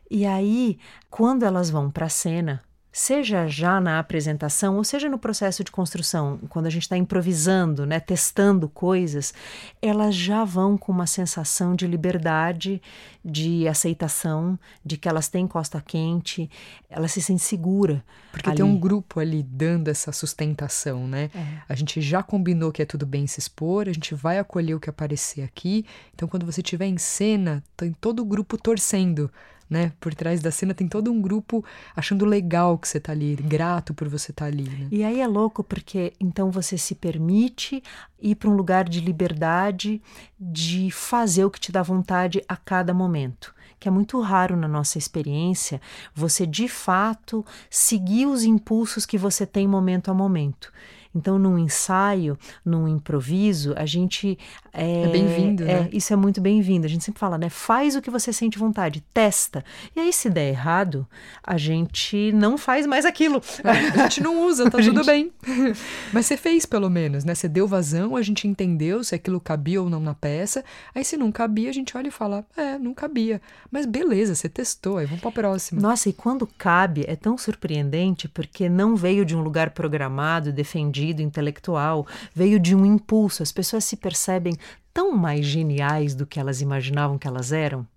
E 0.10 0.26
aí, 0.26 0.80
quando 1.08 1.44
elas 1.44 1.70
vão 1.70 1.92
para 1.92 2.08
a 2.08 2.10
cena, 2.10 2.64
seja 2.91 3.48
já 3.48 3.79
na 3.79 4.00
apresentação 4.00 4.75
ou 4.75 4.83
seja 4.83 5.07
no 5.07 5.17
processo 5.17 5.63
de 5.63 5.71
construção, 5.71 6.39
quando 6.50 6.65
a 6.65 6.69
gente 6.69 6.83
está 6.83 6.98
improvisando, 6.98 7.86
né, 7.86 8.00
testando 8.00 8.67
coisas, 8.67 9.33
elas 9.81 10.13
já 10.13 10.43
vão 10.43 10.77
com 10.77 10.91
uma 10.91 11.07
sensação 11.07 11.74
de 11.74 11.88
liberdade, 11.88 12.81
de 13.24 13.67
aceitação, 13.67 14.60
de 14.83 14.98
que 14.98 15.07
elas 15.07 15.29
têm 15.29 15.48
costa 15.48 15.79
quente, 15.79 16.50
ela 16.89 17.07
se 17.07 17.21
sente 17.21 17.41
segura. 17.41 18.03
Porque 18.31 18.50
ali. 18.50 18.57
tem 18.57 18.65
um 18.65 18.77
grupo 18.77 19.19
ali 19.19 19.41
dando 19.41 19.88
essa 19.88 20.12
sustentação, 20.12 21.07
né? 21.07 21.29
É. 21.33 21.62
A 21.69 21.75
gente 21.75 22.01
já 22.01 22.21
combinou 22.21 22.71
que 22.71 22.81
é 22.81 22.86
tudo 22.86 23.05
bem 23.05 23.25
se 23.25 23.39
expor, 23.39 23.88
a 23.88 23.93
gente 23.93 24.13
vai 24.13 24.38
acolher 24.38 24.75
o 24.75 24.79
que 24.79 24.89
aparecer 24.89 25.43
aqui. 25.43 25.86
Então, 26.13 26.27
quando 26.27 26.45
você 26.45 26.62
estiver 26.62 26.88
em 26.88 26.98
cena, 26.98 27.63
tem 27.77 27.93
todo 27.93 28.21
o 28.21 28.25
grupo 28.25 28.57
torcendo 28.57 29.31
né? 29.72 29.94
Por 30.01 30.13
trás 30.13 30.42
da 30.42 30.51
cena 30.51 30.74
tem 30.74 30.86
todo 30.86 31.10
um 31.10 31.22
grupo 31.22 31.63
achando 31.96 32.25
legal 32.25 32.78
que 32.78 32.90
você 32.90 33.00
tá 33.00 33.13
ali, 33.13 33.38
grato 33.38 33.94
por 33.94 34.10
você 34.10 34.32
estar 34.32 34.46
tá 34.46 34.51
ali. 34.51 34.70
Né? 34.70 34.90
E 34.92 35.01
aí 35.01 35.22
é 35.22 35.28
louco 35.28 35.63
porque 35.63 36.12
então 36.20 36.51
você 36.51 36.78
se 36.78 36.94
permite 36.94 37.82
ir 38.22 38.36
para 38.36 38.50
um 38.50 38.54
lugar 38.54 38.90
de 38.90 39.00
liberdade, 39.00 40.01
de 40.38 40.92
fazer 40.92 41.46
o 41.46 41.50
que 41.50 41.60
te 41.60 41.72
dá 41.72 41.82
vontade 41.82 42.44
a 42.50 42.58
cada 42.58 42.94
momento 42.94 43.56
que 43.80 43.88
é 43.88 43.92
muito 43.92 44.22
raro 44.22 44.56
na 44.56 44.68
nossa 44.68 45.00
experiência, 45.00 45.82
você 46.13 46.46
de 46.46 46.68
fato 46.68 47.44
seguir 47.68 48.28
os 48.28 48.44
impulsos 48.44 49.08
que 49.08 49.18
você 49.18 49.44
tem 49.44 49.68
momento 49.68 50.12
a 50.12 50.13
momento. 50.13 50.72
Então, 51.13 51.38
num 51.38 51.58
ensaio, 51.58 52.38
num 52.65 52.88
improviso, 52.88 53.74
a 53.75 53.86
gente. 53.86 54.38
É, 54.74 55.03
é 55.03 55.08
bem-vindo, 55.08 55.63
é, 55.63 55.82
né? 55.82 55.89
Isso 55.91 56.13
é 56.13 56.15
muito 56.15 56.39
bem-vindo. 56.39 56.86
A 56.86 56.89
gente 56.89 57.03
sempre 57.03 57.20
fala, 57.20 57.38
né? 57.38 57.50
Faz 57.50 57.96
o 57.96 58.01
que 58.01 58.10
você 58.10 58.32
sente 58.32 58.58
vontade, 58.58 59.03
testa. 59.13 59.63
E 59.94 60.00
aí, 60.00 60.13
se 60.13 60.30
der 60.30 60.50
errado, 60.50 61.06
a 61.44 61.58
gente 61.58 62.32
não 62.32 62.58
faz 62.58 62.86
mais 62.86 63.06
aquilo. 63.06 63.41
É, 63.63 63.70
a 63.70 64.03
gente 64.03 64.24
não 64.24 64.46
usa, 64.46 64.70
tá 64.72 64.77
tudo 64.77 65.03
bem. 65.03 65.32
Mas 66.13 66.25
você 66.25 66.38
fez, 66.38 66.65
pelo 66.65 66.89
menos, 66.89 67.25
né? 67.25 67.36
Você 67.36 67.50
deu 67.50 67.68
vazão, 67.68 68.15
a 68.15 68.22
gente 68.22 68.48
entendeu 68.48 69.03
se 69.03 69.13
aquilo 69.13 69.39
cabia 69.41 69.82
ou 69.82 69.89
não 69.89 70.00
na 70.00 70.13
peça. 70.13 70.63
Aí, 70.96 71.03
se 71.03 71.18
não 71.18 71.32
cabia, 71.32 71.70
a 71.70 71.74
gente 71.74 71.98
olha 71.98 72.08
e 72.08 72.12
fala, 72.12 72.46
é, 72.56 72.77
não 72.80 72.94
cabia. 72.94 73.41
Mas 73.70 73.86
beleza, 73.86 74.34
você 74.34 74.48
testou, 74.48 74.98
aí 74.98 75.06
vamos 75.06 75.22
pra 75.22 75.32
próxima. 75.32 75.82
Nossa, 75.82 76.08
e 76.08 76.13
quando 76.13 76.48
cabe, 76.48 77.03
é 77.06 77.18
tão 77.18 77.38
surpreendente, 77.38 78.30
porque 78.30 78.70
não 78.70 78.96
veio 78.96 79.25
de 79.25 79.36
um 79.36 79.41
lugar 79.41 79.72
programado, 79.72 80.53
defendido 80.53 81.00
intelectual, 81.10 82.05
veio 82.34 82.60
de 82.60 82.75
um 82.75 82.86
impulso. 82.86 83.41
As 83.43 83.51
pessoas 83.51 83.84
se 83.84 83.96
percebem 83.96 84.55
tão 84.93 85.12
mais 85.12 85.46
geniais 85.46 86.13
do 86.13 86.25
que 86.25 86.39
elas 86.39 86.62
imaginavam 86.62 87.17
que 87.17 87.27
elas 87.27 87.51
eram. 87.51 87.88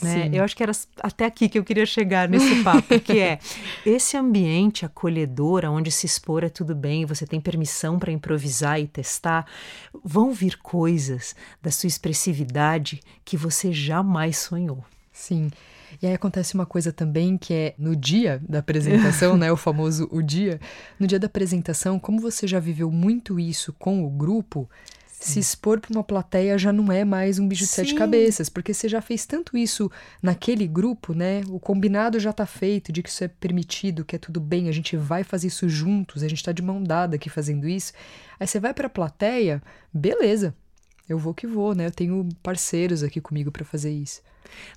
Né? 0.00 0.30
Eu 0.32 0.42
acho 0.42 0.56
que 0.56 0.62
era 0.62 0.72
até 1.00 1.26
aqui 1.26 1.48
que 1.48 1.58
eu 1.58 1.64
queria 1.64 1.86
chegar 1.86 2.28
nesse 2.28 2.62
papo, 2.62 2.98
que 3.00 3.20
é 3.20 3.38
esse 3.86 4.16
ambiente 4.16 4.84
acolhedor, 4.84 5.64
onde 5.66 5.90
se 5.90 6.06
expor 6.06 6.42
é 6.42 6.48
tudo 6.48 6.74
bem, 6.74 7.04
você 7.04 7.26
tem 7.26 7.40
permissão 7.40 7.98
para 7.98 8.10
improvisar 8.10 8.80
e 8.80 8.86
testar, 8.86 9.46
vão 10.02 10.32
vir 10.32 10.58
coisas 10.58 11.36
da 11.60 11.70
sua 11.70 11.86
expressividade 11.86 13.00
que 13.24 13.36
você 13.36 13.72
jamais 13.72 14.38
sonhou. 14.38 14.84
Sim. 15.12 15.50
E 16.00 16.06
aí 16.06 16.14
acontece 16.14 16.54
uma 16.54 16.66
coisa 16.66 16.92
também 16.92 17.36
que 17.36 17.52
é 17.52 17.74
no 17.78 17.94
dia 17.94 18.40
da 18.48 18.60
apresentação, 18.60 19.36
né, 19.38 19.50
o 19.52 19.56
famoso 19.56 20.08
o 20.10 20.22
dia, 20.22 20.60
no 20.98 21.06
dia 21.06 21.18
da 21.18 21.26
apresentação, 21.26 21.98
como 21.98 22.20
você 22.20 22.46
já 22.46 22.58
viveu 22.58 22.90
muito 22.90 23.38
isso 23.38 23.72
com 23.72 24.04
o 24.04 24.10
grupo, 24.10 24.68
se 25.22 25.38
expor 25.38 25.78
para 25.78 25.92
uma 25.92 26.02
plateia 26.02 26.58
já 26.58 26.72
não 26.72 26.90
é 26.90 27.04
mais 27.04 27.38
um 27.38 27.46
bicho 27.46 27.62
de 27.62 27.68
Sim. 27.68 27.76
sete 27.76 27.94
cabeças, 27.94 28.48
porque 28.48 28.74
você 28.74 28.88
já 28.88 29.00
fez 29.00 29.24
tanto 29.24 29.56
isso 29.56 29.90
naquele 30.20 30.66
grupo, 30.66 31.14
né? 31.14 31.42
O 31.48 31.60
combinado 31.60 32.18
já 32.18 32.30
está 32.30 32.44
feito 32.44 32.92
de 32.92 33.02
que 33.02 33.08
isso 33.08 33.22
é 33.22 33.28
permitido, 33.28 34.04
que 34.04 34.16
é 34.16 34.18
tudo 34.18 34.40
bem, 34.40 34.68
a 34.68 34.72
gente 34.72 34.96
vai 34.96 35.22
fazer 35.22 35.46
isso 35.46 35.68
juntos, 35.68 36.24
a 36.24 36.28
gente 36.28 36.38
está 36.38 36.50
de 36.50 36.60
mão 36.60 36.82
dada 36.82 37.14
aqui 37.14 37.30
fazendo 37.30 37.68
isso. 37.68 37.92
Aí 38.38 38.46
você 38.46 38.58
vai 38.58 38.74
para 38.74 38.88
a 38.88 38.90
plateia, 38.90 39.62
beleza, 39.94 40.54
eu 41.08 41.18
vou 41.18 41.34
que 41.34 41.46
vou, 41.46 41.74
né? 41.74 41.86
Eu 41.86 41.92
tenho 41.92 42.28
parceiros 42.42 43.02
aqui 43.02 43.20
comigo 43.20 43.50
para 43.50 43.64
fazer 43.64 43.90
isso. 43.90 44.20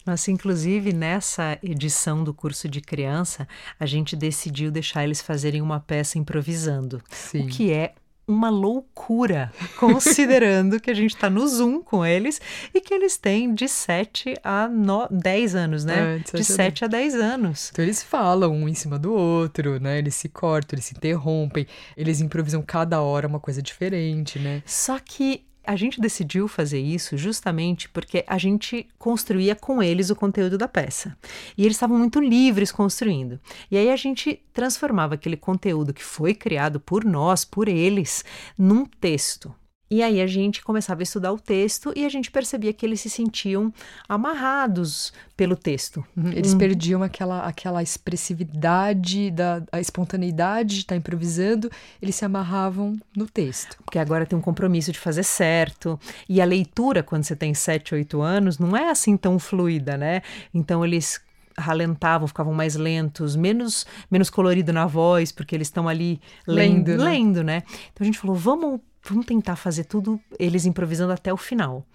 Nossa, 0.06 0.32
inclusive 0.32 0.94
nessa 0.94 1.58
edição 1.62 2.24
do 2.24 2.34
curso 2.34 2.70
de 2.70 2.82
criança, 2.82 3.48
a 3.80 3.86
gente 3.86 4.16
decidiu 4.16 4.72
deixar 4.72 5.04
eles 5.04 5.22
fazerem 5.22 5.62
uma 5.62 5.80
peça 5.80 6.18
improvisando, 6.18 7.02
Sim. 7.10 7.42
o 7.42 7.48
que 7.48 7.72
é 7.72 7.94
uma 8.28 8.50
loucura, 8.50 9.52
considerando 9.78 10.80
que 10.80 10.90
a 10.90 10.94
gente 10.94 11.14
está 11.14 11.30
no 11.30 11.48
Zoom 11.48 11.82
com 11.82 12.04
eles 12.04 12.42
e 12.74 12.82
que 12.82 12.94
eles 12.94 13.18
têm 13.18 13.54
de 13.54 13.68
7 13.68 14.36
a 14.44 14.68
no... 14.68 15.08
10 15.12 15.56
anos, 15.56 15.86
né? 15.86 16.16
É, 16.16 16.38
de 16.38 16.44
7 16.44 16.86
a 16.86 16.88
10 16.88 17.16
anos. 17.16 17.70
Então 17.72 17.86
eles 17.86 18.02
falam 18.02 18.52
um 18.52 18.68
em 18.68 18.74
cima 18.74 18.98
do 18.98 19.14
outro, 19.14 19.80
né? 19.80 20.00
Eles 20.00 20.16
se 20.16 20.28
cortam, 20.28 20.76
eles 20.76 20.86
se 20.86 20.96
interrompem, 20.96 21.68
eles 21.96 22.20
improvisam 22.20 22.64
cada 22.64 23.00
hora 23.02 23.28
uma 23.28 23.40
coisa 23.40 23.62
diferente, 23.62 24.40
né? 24.40 24.64
Só 24.66 24.98
que 24.98 25.46
a 25.66 25.76
gente 25.76 26.00
decidiu 26.00 26.48
fazer 26.48 26.80
isso 26.80 27.18
justamente 27.18 27.90
porque 27.90 28.24
a 28.28 28.38
gente 28.38 28.88
construía 28.98 29.56
com 29.56 29.82
eles 29.82 30.10
o 30.10 30.16
conteúdo 30.16 30.58
da 30.58 30.68
peça. 30.68 31.18
E 31.58 31.64
eles 31.64 31.76
estavam 31.76 31.98
muito 31.98 32.20
livres 32.20 32.72
construindo. 32.72 33.40
E 33.70 33.78
aí 33.78 33.90
a 33.90 33.96
gente 33.96 34.42
transformava 34.54 35.16
aquele 35.16 35.38
conteúdo 35.38 35.94
que 35.94 36.04
foi 36.04 36.34
criado 36.34 36.80
por 36.80 37.04
nós, 37.04 37.44
por 37.46 37.68
eles, 37.68 38.24
num 38.58 38.86
texto. 38.86 39.54
E 39.90 40.02
aí 40.02 40.20
a 40.20 40.26
gente 40.26 40.64
começava 40.64 41.02
a 41.02 41.04
estudar 41.04 41.32
o 41.32 41.40
texto 41.40 41.94
e 41.96 42.06
a 42.06 42.10
gente 42.10 42.32
percebia 42.32 42.74
que 42.74 42.86
eles 42.86 43.02
se 43.02 43.10
sentiam 43.10 43.72
amarrados 44.10 45.14
pelo 45.38 45.56
texto. 45.56 46.04
Uhum. 46.18 46.32
Eles 46.32 46.54
uhum. 46.54 46.58
perdiam 46.58 47.04
aquela, 47.04 47.46
aquela 47.46 47.84
expressividade, 47.84 49.30
da, 49.30 49.62
a 49.72 49.80
espontaneidade 49.80 50.76
de 50.76 50.82
estar 50.82 50.96
improvisando, 50.96 51.70
eles 52.02 52.16
se 52.16 52.26
amarravam 52.26 52.98
no 53.16 53.28
texto. 53.28 53.78
Porque 53.84 54.00
agora 54.00 54.26
tem 54.26 54.38
um 54.38 54.42
compromisso 54.42 54.92
de 54.92 54.98
fazer 54.98 55.24
certo. 55.24 56.00
E 56.28 56.42
a 56.42 56.46
leitura, 56.46 57.04
quando 57.04 57.24
você 57.24 57.36
tem 57.36 57.54
7, 57.54 57.94
8 57.94 58.22
anos, 58.22 58.58
não 58.58 58.76
é 58.76 58.90
assim 58.90 59.16
tão 59.16 59.38
fluida, 59.38 59.98
né? 59.98 60.24
Então 60.52 60.84
eles 60.84 61.22
ralentavam, 61.58 62.28
ficavam 62.28 62.54
mais 62.54 62.76
lentos, 62.76 63.36
menos 63.36 63.86
menos 64.12 64.30
colorido 64.30 64.74
na 64.74 64.86
voz, 64.86 65.32
porque 65.32 65.56
eles 65.56 65.68
estão 65.68 65.88
ali 65.88 66.20
lendo, 66.46 66.90
lendo 66.90 66.98
né? 66.98 67.10
lendo, 67.12 67.44
né? 67.44 67.64
Então 67.94 68.02
a 68.02 68.04
gente 68.04 68.20
falou, 68.20 68.36
vamos 68.36 68.82
vamos 69.08 69.26
tentar 69.26 69.56
fazer 69.56 69.86
tudo 69.86 70.20
eles 70.40 70.66
improvisando 70.66 71.14
até 71.14 71.34
o 71.34 71.38
final. 71.38 71.86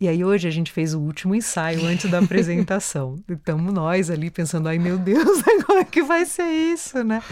E 0.00 0.08
aí 0.08 0.24
hoje 0.24 0.46
a 0.48 0.50
gente 0.50 0.70
fez 0.70 0.94
o 0.94 1.00
último 1.00 1.34
ensaio 1.34 1.84
antes 1.84 2.10
da 2.10 2.18
apresentação. 2.18 3.18
Estamos 3.28 3.72
nós 3.72 4.10
ali 4.10 4.30
pensando, 4.30 4.68
ai 4.68 4.78
meu 4.78 4.98
Deus, 4.98 5.42
é 5.80 5.84
que 5.84 6.02
vai 6.02 6.24
ser 6.24 6.44
isso, 6.44 7.02
né? 7.02 7.22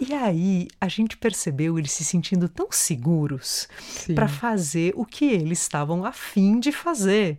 E 0.00 0.14
aí 0.14 0.68
a 0.80 0.88
gente 0.88 1.16
percebeu 1.16 1.78
eles 1.78 1.92
se 1.92 2.04
sentindo 2.04 2.48
tão 2.48 2.68
seguros 2.70 3.68
para 4.14 4.28
fazer 4.28 4.94
o 4.96 5.04
que 5.04 5.26
eles 5.26 5.60
estavam 5.60 6.04
afim 6.04 6.58
de 6.58 6.72
fazer. 6.72 7.38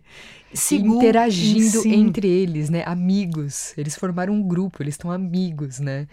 Seguro, 0.54 0.98
interagindo 0.98 1.80
sim. 1.80 1.92
entre 1.92 2.28
eles, 2.28 2.70
né? 2.70 2.84
Amigos. 2.86 3.72
Eles 3.76 3.96
formaram 3.96 4.34
um 4.34 4.42
grupo, 4.42 4.82
eles 4.82 4.94
estão 4.94 5.10
amigos, 5.10 5.80
né? 5.80 6.06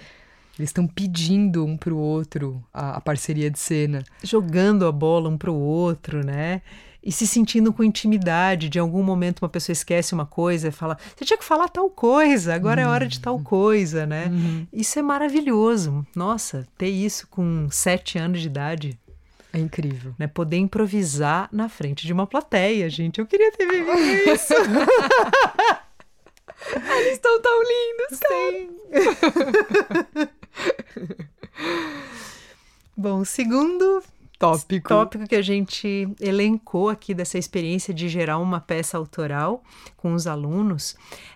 Eles 0.59 0.69
estão 0.69 0.85
pedindo 0.85 1.65
um 1.65 1.77
pro 1.77 1.97
outro 1.97 2.61
a, 2.73 2.97
a, 2.97 3.01
parceria 3.01 3.49
de 3.49 3.57
cena. 3.57 4.03
Jogando 4.21 4.85
a 4.85 4.91
bola 4.91 5.29
um 5.29 5.37
pro 5.37 5.55
outro, 5.55 6.21
né? 6.21 6.61
E 7.01 7.13
se 7.13 7.25
sentindo 7.25 7.71
com 7.71 7.81
intimidade. 7.81 8.67
De 8.67 8.77
algum 8.77 9.01
momento 9.01 9.39
uma 9.39 9.47
pessoa 9.47 9.71
esquece 9.71 10.13
uma 10.13 10.25
coisa 10.25 10.67
e 10.67 10.71
fala: 10.71 10.97
Você 11.15 11.23
tinha 11.23 11.37
que 11.37 11.45
falar 11.45 11.69
tal 11.69 11.89
coisa, 11.89 12.53
agora 12.53 12.81
uhum. 12.81 12.89
é 12.89 12.91
hora 12.91 13.07
de 13.07 13.21
tal 13.21 13.37
uhum. 13.37 13.43
coisa, 13.43 14.05
né? 14.05 14.25
Uhum. 14.25 14.67
Isso 14.73 14.99
é 14.99 15.01
maravilhoso. 15.01 16.05
Nossa, 16.13 16.67
ter 16.77 16.89
isso 16.89 17.25
com 17.29 17.69
sete 17.71 18.17
anos 18.17 18.41
de 18.41 18.47
idade. 18.47 18.99
É 19.53 19.59
incrível. 19.59 20.13
Né? 20.19 20.27
Poder 20.27 20.57
improvisar 20.57 21.47
na 21.53 21.69
frente 21.69 22.05
de 22.05 22.11
uma 22.11 22.27
plateia, 22.27 22.89
gente. 22.89 23.19
Eu 23.19 23.25
queria 23.25 23.49
ter 23.53 23.65
vivido 23.65 23.97
isso. 24.29 24.53
Eles 26.97 27.13
estão 27.13 27.41
tão 27.41 27.61
lindos, 27.63 28.19
Sim. 28.27 28.69
Bom, 32.95 33.23
segundo 33.23 34.03
tópico. 34.37 34.89
tópico 34.89 35.27
que 35.27 35.35
a 35.35 35.41
gente 35.41 36.07
elencou 36.19 36.89
aqui 36.89 37.13
dessa 37.13 37.37
experiência 37.37 37.93
de 37.93 38.09
gerar 38.09 38.39
uma 38.39 38.59
peça 38.59 38.97
autoral 38.97 39.63
com 39.97 40.13
os 40.13 40.27
alunos, 40.27 40.95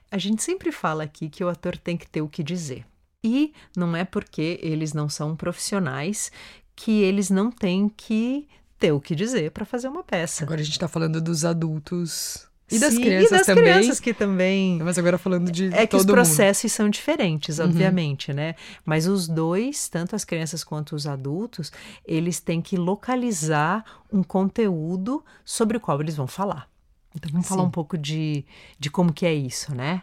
a 0.10 0.18
gente 0.18 0.42
sempre 0.44 0.72
fala 0.72 1.04
aqui 1.04 1.30
que 1.30 1.44
o 1.44 1.50
ator 1.50 1.78
tem 1.78 1.98
que 1.98 2.08
ter 2.08 2.22
o 2.22 2.30
que 2.30 2.44
dizer. 2.44 2.86
E 3.24 3.54
não 3.76 3.96
é 3.96 4.04
porque 4.04 4.60
eles 4.62 4.94
não 4.94 5.08
são 5.08 5.36
profissionais 5.36 6.32
que 6.76 7.02
eles 7.02 7.30
não 7.30 7.52
têm 7.52 7.88
que 7.88 8.48
ter 8.78 8.92
o 8.92 9.00
que 9.00 9.16
dizer 9.16 9.52
para 9.52 9.66
fazer 9.66 9.88
uma 9.88 10.04
peça. 10.04 10.44
Agora 10.44 10.60
a 10.60 10.64
gente 10.64 10.74
está 10.74 10.88
falando 10.88 11.22
dos 11.22 11.46
adultos 11.46 12.48
e 12.76 12.80
das 12.80 12.94
Sim, 12.94 13.02
crianças 13.02 13.32
e 13.32 13.34
das 13.34 13.46
também. 13.46 13.64
crianças 13.64 14.00
que 14.00 14.14
também. 14.14 14.80
Mas 14.84 14.98
agora 14.98 15.18
falando 15.18 15.52
de 15.52 15.74
É 15.74 15.86
que 15.88 15.96
os 15.96 16.04
mundo. 16.04 16.14
processos 16.14 16.72
são 16.72 16.90
diferentes, 16.90 17.60
obviamente, 17.60 18.34
né? 18.34 18.56
Mas 18.86 19.08
os 19.08 19.28
dois, 19.28 19.88
tanto 19.90 20.16
as 20.16 20.24
crianças 20.26 20.64
quanto 20.64 20.96
os 20.96 21.06
adultos, 21.08 21.72
eles 22.06 22.40
têm 22.40 22.62
que 22.62 22.76
localizar 22.78 23.84
um 24.12 24.24
conteúdo 24.24 25.24
sobre 25.46 25.78
o 25.78 25.80
qual 25.80 26.02
eles 26.02 26.16
vão 26.16 26.28
falar. 26.28 26.68
Então 27.16 27.32
vamos 27.32 27.48
falar 27.48 27.62
Sim. 27.62 27.68
um 27.68 27.72
pouco 27.72 27.98
de, 27.98 28.44
de 28.80 28.90
como 28.90 29.14
que 29.14 29.26
é 29.26 29.34
isso, 29.34 29.74
né? 29.76 30.02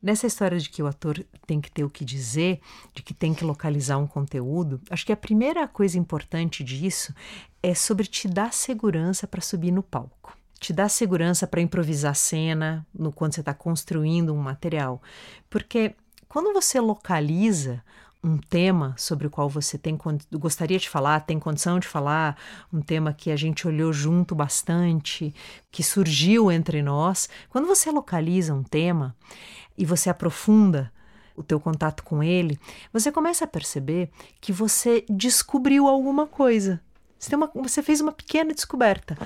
Nessa 0.00 0.28
história 0.28 0.56
de 0.60 0.70
que 0.70 0.80
o 0.80 0.86
ator 0.86 1.24
tem 1.44 1.60
que 1.60 1.70
ter 1.70 1.82
o 1.82 1.90
que 1.90 2.04
dizer, 2.04 2.60
de 2.94 3.02
que 3.02 3.12
tem 3.12 3.34
que 3.34 3.44
localizar 3.44 3.98
um 3.98 4.06
conteúdo, 4.06 4.80
acho 4.88 5.04
que 5.04 5.12
a 5.12 5.16
primeira 5.16 5.66
coisa 5.66 5.98
importante 5.98 6.62
disso 6.62 7.12
é 7.60 7.74
sobre 7.74 8.06
te 8.06 8.28
dar 8.28 8.52
segurança 8.52 9.26
para 9.26 9.40
subir 9.40 9.72
no 9.72 9.82
palco. 9.82 10.37
Te 10.60 10.72
dar 10.72 10.88
segurança 10.88 11.46
para 11.46 11.60
improvisar 11.60 12.14
cena 12.14 12.86
no 12.92 13.12
quando 13.12 13.34
você 13.34 13.40
está 13.40 13.54
construindo 13.54 14.34
um 14.34 14.38
material. 14.38 15.00
Porque 15.48 15.94
quando 16.28 16.52
você 16.52 16.80
localiza 16.80 17.82
um 18.22 18.36
tema 18.36 18.94
sobre 18.98 19.28
o 19.28 19.30
qual 19.30 19.48
você 19.48 19.78
tem 19.78 19.96
gostaria 20.32 20.78
de 20.78 20.88
falar, 20.88 21.20
tem 21.20 21.38
condição 21.38 21.78
de 21.78 21.86
falar, 21.86 22.36
um 22.72 22.80
tema 22.80 23.12
que 23.12 23.30
a 23.30 23.36
gente 23.36 23.66
olhou 23.66 23.92
junto 23.92 24.34
bastante, 24.34 25.32
que 25.70 25.82
surgiu 25.82 26.50
entre 26.50 26.82
nós, 26.82 27.28
quando 27.48 27.68
você 27.68 27.90
localiza 27.90 28.52
um 28.52 28.62
tema 28.62 29.14
e 29.76 29.84
você 29.84 30.10
aprofunda 30.10 30.92
o 31.36 31.42
teu 31.44 31.60
contato 31.60 32.02
com 32.02 32.20
ele, 32.20 32.58
você 32.92 33.12
começa 33.12 33.44
a 33.44 33.48
perceber 33.48 34.10
que 34.40 34.52
você 34.52 35.04
descobriu 35.08 35.86
alguma 35.86 36.26
coisa. 36.26 36.80
Você, 37.16 37.36
uma- 37.36 37.50
você 37.54 37.82
fez 37.82 38.00
uma 38.00 38.12
pequena 38.12 38.52
descoberta. 38.52 39.16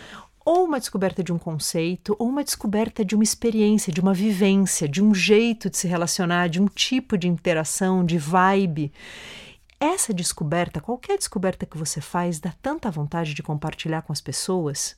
Ou 0.45 0.65
uma 0.65 0.79
descoberta 0.79 1.23
de 1.23 1.33
um 1.33 1.39
conceito, 1.39 2.17
ou 2.19 2.29
uma 2.29 2.43
descoberta 2.43 3.05
de 3.05 3.15
uma 3.15 3.25
experiência, 3.25 3.93
de 3.93 4.01
uma 4.01 4.13
vivência, 4.13 4.89
de 4.89 5.03
um 5.03 5.15
jeito 5.15 5.71
de 5.71 5.77
se 5.77 5.87
relacionar, 5.87 6.49
de 6.49 6.61
um 6.61 6.67
tipo 6.67 7.17
de 7.17 7.29
interação, 7.29 8.05
de 8.05 8.19
vibe. 8.19 8.93
Essa 9.79 10.13
descoberta, 10.13 10.81
qualquer 10.81 11.17
descoberta 11.17 11.67
que 11.67 11.79
você 11.79 12.01
faz, 12.01 12.39
dá 12.39 12.53
tanta 12.63 12.91
vontade 12.91 13.35
de 13.35 13.43
compartilhar 13.43 14.03
com 14.03 14.13
as 14.13 14.21
pessoas, 14.21 14.97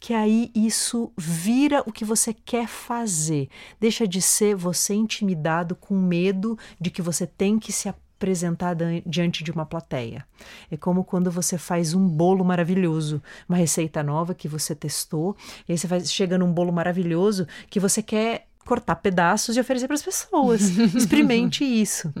que 0.00 0.12
aí 0.12 0.50
isso 0.54 1.12
vira 1.16 1.82
o 1.86 1.92
que 1.92 2.04
você 2.04 2.32
quer 2.32 2.66
fazer. 2.66 3.48
Deixa 3.80 4.06
de 4.06 4.20
ser 4.20 4.54
você 4.54 4.94
intimidado 4.94 5.74
com 5.74 5.94
medo 5.94 6.58
de 6.80 6.90
que 6.90 7.02
você 7.02 7.26
tem 7.26 7.58
que 7.58 7.72
se 7.72 7.88
apresentar 7.88 8.05
dan- 8.18 9.02
diante 9.06 9.44
de 9.44 9.50
uma 9.50 9.66
plateia. 9.66 10.26
É 10.70 10.76
como 10.76 11.04
quando 11.04 11.30
você 11.30 11.58
faz 11.58 11.94
um 11.94 12.06
bolo 12.08 12.44
maravilhoso, 12.44 13.22
uma 13.48 13.58
receita 13.58 14.02
nova 14.02 14.34
que 14.34 14.48
você 14.48 14.74
testou, 14.74 15.36
e 15.68 15.72
aí 15.72 15.78
você 15.78 15.86
faz, 15.88 16.12
chega 16.12 16.38
num 16.38 16.52
bolo 16.52 16.72
maravilhoso 16.72 17.46
que 17.68 17.78
você 17.80 18.02
quer 18.02 18.46
cortar 18.64 18.96
pedaços 18.96 19.56
e 19.56 19.60
oferecer 19.60 19.86
para 19.86 19.94
as 19.94 20.02
pessoas. 20.02 20.60
Experimente 20.94 21.64
isso. 21.64 22.12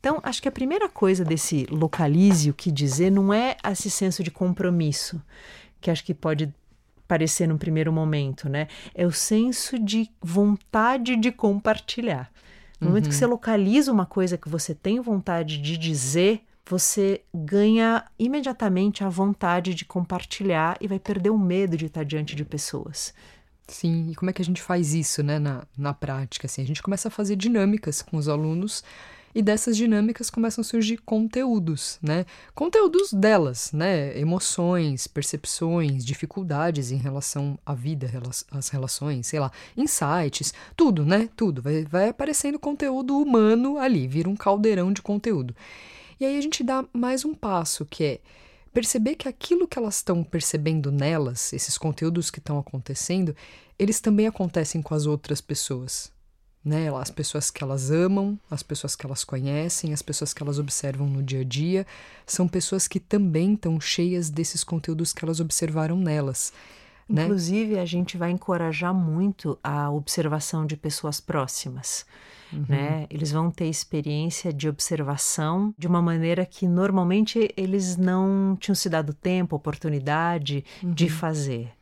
Então, 0.00 0.18
acho 0.24 0.42
que 0.42 0.48
a 0.48 0.52
primeira 0.52 0.88
coisa 0.88 1.24
desse 1.24 1.64
localize 1.70 2.50
o 2.50 2.54
que 2.54 2.72
dizer 2.72 3.10
não 3.10 3.32
é 3.32 3.56
esse 3.70 3.88
senso 3.88 4.22
de 4.22 4.30
compromisso, 4.30 5.22
que 5.80 5.90
acho 5.90 6.04
que 6.04 6.12
pode 6.12 6.52
parecer 7.06 7.46
num 7.46 7.58
primeiro 7.58 7.92
momento, 7.92 8.48
né? 8.48 8.66
É 8.94 9.06
o 9.06 9.12
senso 9.12 9.78
de 9.78 10.10
vontade 10.20 11.14
de 11.14 11.30
compartilhar. 11.30 12.32
No 12.82 12.88
momento 12.88 13.08
que 13.08 13.14
você 13.14 13.26
localiza 13.26 13.92
uma 13.92 14.06
coisa 14.06 14.36
que 14.36 14.48
você 14.48 14.74
tem 14.74 15.00
vontade 15.00 15.58
de 15.58 15.78
dizer, 15.78 16.42
você 16.68 17.22
ganha 17.34 18.04
imediatamente 18.18 19.04
a 19.04 19.08
vontade 19.08 19.74
de 19.74 19.84
compartilhar 19.84 20.76
e 20.80 20.88
vai 20.88 20.98
perder 20.98 21.30
o 21.30 21.38
medo 21.38 21.76
de 21.76 21.86
estar 21.86 22.04
diante 22.04 22.34
de 22.34 22.44
pessoas. 22.44 23.14
Sim, 23.68 24.10
e 24.10 24.14
como 24.14 24.30
é 24.30 24.32
que 24.32 24.42
a 24.42 24.44
gente 24.44 24.60
faz 24.60 24.92
isso, 24.92 25.22
né, 25.22 25.38
na, 25.38 25.64
na 25.78 25.94
prática? 25.94 26.46
Assim, 26.46 26.62
a 26.62 26.66
gente 26.66 26.82
começa 26.82 27.08
a 27.08 27.10
fazer 27.10 27.36
dinâmicas 27.36 28.02
com 28.02 28.16
os 28.16 28.28
alunos 28.28 28.82
e 29.34 29.42
dessas 29.42 29.76
dinâmicas 29.76 30.28
começam 30.30 30.62
a 30.62 30.64
surgir 30.64 30.98
conteúdos, 30.98 31.98
né? 32.02 32.26
Conteúdos 32.54 33.12
delas, 33.12 33.72
né? 33.72 34.18
Emoções, 34.18 35.06
percepções, 35.06 36.04
dificuldades 36.04 36.90
em 36.90 36.96
relação 36.96 37.58
à 37.64 37.74
vida, 37.74 38.10
às 38.50 38.68
relações, 38.68 39.26
sei 39.26 39.40
lá, 39.40 39.50
insights, 39.76 40.52
tudo, 40.76 41.04
né? 41.04 41.28
Tudo. 41.36 41.62
Vai, 41.62 41.84
vai 41.84 42.08
aparecendo 42.08 42.58
conteúdo 42.58 43.18
humano 43.18 43.78
ali, 43.78 44.06
vira 44.06 44.28
um 44.28 44.36
caldeirão 44.36 44.92
de 44.92 45.00
conteúdo. 45.00 45.54
E 46.20 46.24
aí 46.24 46.36
a 46.36 46.40
gente 46.40 46.62
dá 46.62 46.84
mais 46.92 47.24
um 47.24 47.34
passo, 47.34 47.84
que 47.86 48.04
é 48.04 48.20
perceber 48.72 49.16
que 49.16 49.28
aquilo 49.28 49.66
que 49.66 49.78
elas 49.78 49.96
estão 49.96 50.22
percebendo 50.22 50.90
nelas, 50.90 51.52
esses 51.52 51.76
conteúdos 51.76 52.30
que 52.30 52.38
estão 52.38 52.58
acontecendo, 52.58 53.34
eles 53.78 54.00
também 54.00 54.26
acontecem 54.26 54.80
com 54.80 54.94
as 54.94 55.06
outras 55.06 55.40
pessoas. 55.40 56.12
Né? 56.64 56.88
As 56.96 57.10
pessoas 57.10 57.50
que 57.50 57.62
elas 57.62 57.90
amam, 57.90 58.38
as 58.50 58.62
pessoas 58.62 58.94
que 58.94 59.04
elas 59.04 59.24
conhecem, 59.24 59.92
as 59.92 60.02
pessoas 60.02 60.32
que 60.32 60.42
elas 60.42 60.58
observam 60.58 61.08
no 61.08 61.22
dia 61.22 61.40
a 61.40 61.44
dia, 61.44 61.86
são 62.24 62.46
pessoas 62.46 62.86
que 62.86 63.00
também 63.00 63.54
estão 63.54 63.80
cheias 63.80 64.30
desses 64.30 64.62
conteúdos 64.62 65.12
que 65.12 65.24
elas 65.24 65.40
observaram 65.40 65.96
nelas. 65.96 66.52
Né? 67.08 67.24
Inclusive, 67.24 67.78
a 67.78 67.84
gente 67.84 68.16
vai 68.16 68.30
encorajar 68.30 68.94
muito 68.94 69.58
a 69.62 69.90
observação 69.90 70.64
de 70.64 70.76
pessoas 70.76 71.20
próximas. 71.20 72.06
Né? 72.68 73.06
Eles 73.10 73.32
vão 73.32 73.50
ter 73.50 73.66
experiência 73.66 74.52
de 74.52 74.68
observação 74.68 75.74
de 75.78 75.86
uma 75.86 76.02
maneira 76.02 76.44
que 76.44 76.68
normalmente 76.68 77.52
eles 77.56 77.96
não 77.96 78.56
tinham 78.60 78.74
se 78.74 78.88
dado 78.88 79.14
tempo, 79.14 79.56
oportunidade 79.56 80.64
de 80.82 81.08
fazer. 81.08 81.72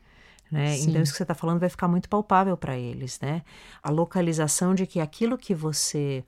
Né? 0.51 0.79
Então, 0.79 1.01
isso 1.03 1.13
que 1.13 1.19
você 1.19 1.23
está 1.23 1.35
falando 1.35 1.61
vai 1.61 1.69
ficar 1.69 1.89
muito 1.89 2.09
palpável 2.09 2.57
para 2.57 2.77
eles. 2.77 3.19
Né? 3.21 3.43
A 3.83 3.91
localização 3.91 4.75
de 4.75 4.87
que 4.87 5.01
aquilo 5.01 5.39
que 5.39 5.55
você 5.55 6.25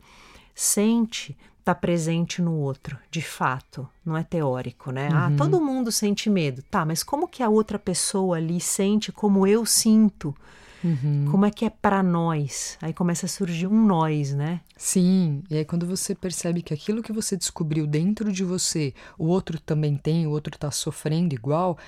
sente 0.55 1.37
está 1.59 1.75
presente 1.75 2.43
no 2.43 2.55
outro, 2.55 2.99
de 3.11 3.23
fato, 3.23 3.89
não 4.05 4.17
é 4.17 4.25
teórico, 4.25 4.91
né? 4.91 5.09
Ah, 5.13 5.31
todo 5.39 5.61
mundo 5.61 5.93
sente 5.93 6.29
medo. 6.29 6.61
Tá, 6.63 6.85
mas 6.85 7.05
como 7.05 7.29
que 7.29 7.41
a 7.43 7.49
outra 7.49 7.79
pessoa 7.79 8.37
ali 8.37 8.61
sente 8.61 9.13
como 9.13 9.47
eu 9.47 9.65
sinto? 9.65 10.35
Como 11.31 11.45
é 11.45 11.51
que 11.51 11.65
é 11.65 11.71
para 11.71 12.03
nós? 12.03 12.77
Aí 12.81 12.93
começa 12.93 13.27
a 13.27 13.29
surgir 13.29 13.67
um 13.67 13.87
nós, 13.87 14.33
né? 14.33 14.61
Sim, 14.77 15.43
e 15.51 15.57
aí 15.57 15.65
quando 15.65 15.87
você 15.87 16.15
percebe 16.15 16.63
que 16.63 16.75
aquilo 16.75 17.03
que 17.03 17.13
você 17.13 17.37
descobriu 17.37 17.87
dentro 17.87 18.33
de 18.33 18.45
você, 18.45 18.93
o 19.19 19.27
outro 19.27 19.61
também 19.61 19.97
tem, 19.97 20.27
o 20.27 20.31
outro 20.31 20.55
está 20.55 20.71
sofrendo 20.71 21.35
igual, 21.35 21.79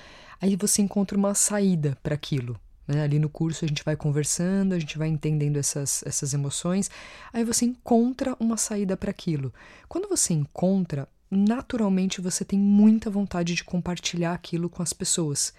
aí 0.41 0.55
você 0.55 0.81
encontra 0.81 1.17
uma 1.17 1.33
saída 1.33 1.97
para 2.01 2.15
aquilo. 2.15 2.59
Né? 2.87 3.01
Ali 3.01 3.19
no 3.19 3.29
curso 3.29 3.65
a 3.65 3.67
gente 3.67 3.83
vai 3.83 3.95
conversando, 3.95 4.73
a 4.73 4.79
gente 4.79 4.97
vai 4.97 5.07
entendendo 5.07 5.57
essas, 5.57 6.03
essas 6.05 6.33
emoções, 6.33 6.89
aí 7.33 7.43
você 7.43 7.65
encontra 7.65 8.35
uma 8.39 8.57
saída 8.57 8.95
para 8.95 9.11
aquilo. 9.11 9.53
Quando 9.87 10.07
você 10.07 10.33
encontra, 10.33 11.07
naturalmente 11.29 12.21
você 12.21 12.45
tem 12.45 12.59
muita 12.59 13.09
vontade 13.09 13.55
de 13.55 13.63
compartilhar 13.63 14.33
aquilo 14.33 14.69
com 14.69 14.83
as 14.83 14.93
pessoas. 14.93 15.53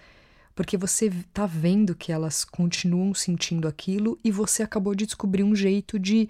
Porque 0.57 0.75
você 0.75 1.05
está 1.05 1.45
vendo 1.45 1.93
que 1.93 2.11
elas 2.11 2.43
continuam 2.43 3.13
sentindo 3.13 3.67
aquilo 3.67 4.17
e 4.23 4.31
você 4.31 4.63
acabou 4.63 4.95
de 4.95 5.05
descobrir 5.05 5.43
um 5.43 5.55
jeito 5.55 5.99
de 5.99 6.27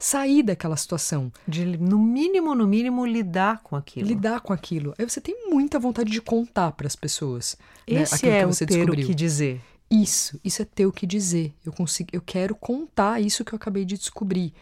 sair 0.00 0.42
daquela 0.42 0.76
situação, 0.76 1.32
De, 1.46 1.64
no 1.64 1.96
mínimo, 1.96 2.56
no 2.56 2.66
mínimo, 2.66 3.06
lidar 3.06 3.62
com 3.62 3.76
aquilo. 3.76 4.04
lidar 4.06 4.40
com 4.40 4.52
aquilo. 4.52 4.94
Aí 4.98 5.08
você 5.08 5.20
tem 5.20 5.48
muita 5.48 5.78
vontade 5.78 6.10
de 6.10 6.20
contar 6.20 6.72
para 6.72 6.88
as 6.88 6.96
pessoas. 6.96 7.56
né, 7.88 8.02
Esse 8.02 8.16
aquilo 8.16 8.32
é 8.32 8.38
que 8.40 8.44
o 8.44 8.52
você 8.52 8.66
ter 8.66 8.74
o 8.74 8.76
descobriu. 8.78 9.06
que 9.06 9.14
dizer. 9.14 9.60
Isso, 9.88 10.40
isso 10.44 10.60
é 10.60 10.64
ter 10.64 10.84
o 10.84 10.92
que 10.92 11.06
dizer. 11.06 11.54
Eu 11.64 11.72
consigo, 11.72 12.10
eu 12.12 12.20
quero 12.20 12.56
contar 12.56 13.20
isso 13.22 13.44
que 13.44 13.54
eu 13.54 13.56
acabei 13.56 13.84
de 13.84 13.96
descobrir, 13.96 14.52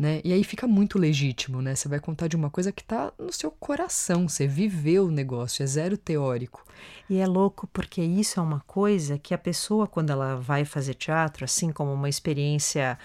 né? 0.00 0.22
E 0.24 0.32
aí 0.32 0.42
fica 0.42 0.66
muito 0.66 0.98
legítimo, 0.98 1.60
né? 1.60 1.74
Você 1.74 1.86
vai 1.86 2.00
contar 2.00 2.26
de 2.26 2.34
uma 2.34 2.48
coisa 2.48 2.72
que 2.72 2.82
tá 2.82 3.12
no 3.18 3.30
seu 3.30 3.50
coração, 3.50 4.26
você 4.26 4.46
viveu 4.46 5.04
o 5.04 5.10
negócio, 5.10 5.62
é 5.62 5.66
zero 5.66 5.98
teórico. 5.98 6.64
E 7.10 7.18
é 7.18 7.26
louco 7.26 7.66
porque 7.70 8.00
isso 8.00 8.40
é 8.40 8.42
uma 8.42 8.60
coisa 8.60 9.18
que 9.18 9.34
a 9.34 9.38
pessoa, 9.38 9.86
quando 9.86 10.08
ela 10.08 10.36
vai 10.36 10.64
fazer 10.64 10.94
teatro, 10.94 11.44
assim 11.44 11.70
como 11.70 11.92
uma 11.92 12.08
experiência, 12.08 12.98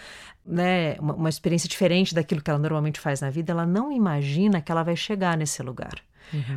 né, 0.45 0.95
uma, 0.97 1.15
uma 1.15 1.27
experiência 1.27 1.67
diferente 1.67 2.15
daquilo 2.15 2.41
que 2.41 2.49
ela 2.49 2.59
normalmente 2.59 2.97
faz 2.97 3.19
na 3.19 3.29
vida, 3.29 3.51
ela 3.51 3.65
não 3.65 3.91
imagina 3.91 4.61
que 4.61 4.71
ela 4.71 4.81
vai 4.81 4.95
chegar 4.95 5.37
nesse 5.37 5.61
lugar. 5.61 6.01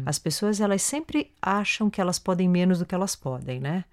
As 0.07 0.21
pessoas, 0.21 0.61
elas 0.61 0.83
sempre 0.83 1.33
acham 1.43 1.91
que 1.91 2.01
elas 2.01 2.19
podem 2.21 2.49
menos 2.49 2.79
do 2.79 2.87
que 2.87 2.95
elas 2.95 3.17
podem, 3.17 3.59
né? 3.59 3.85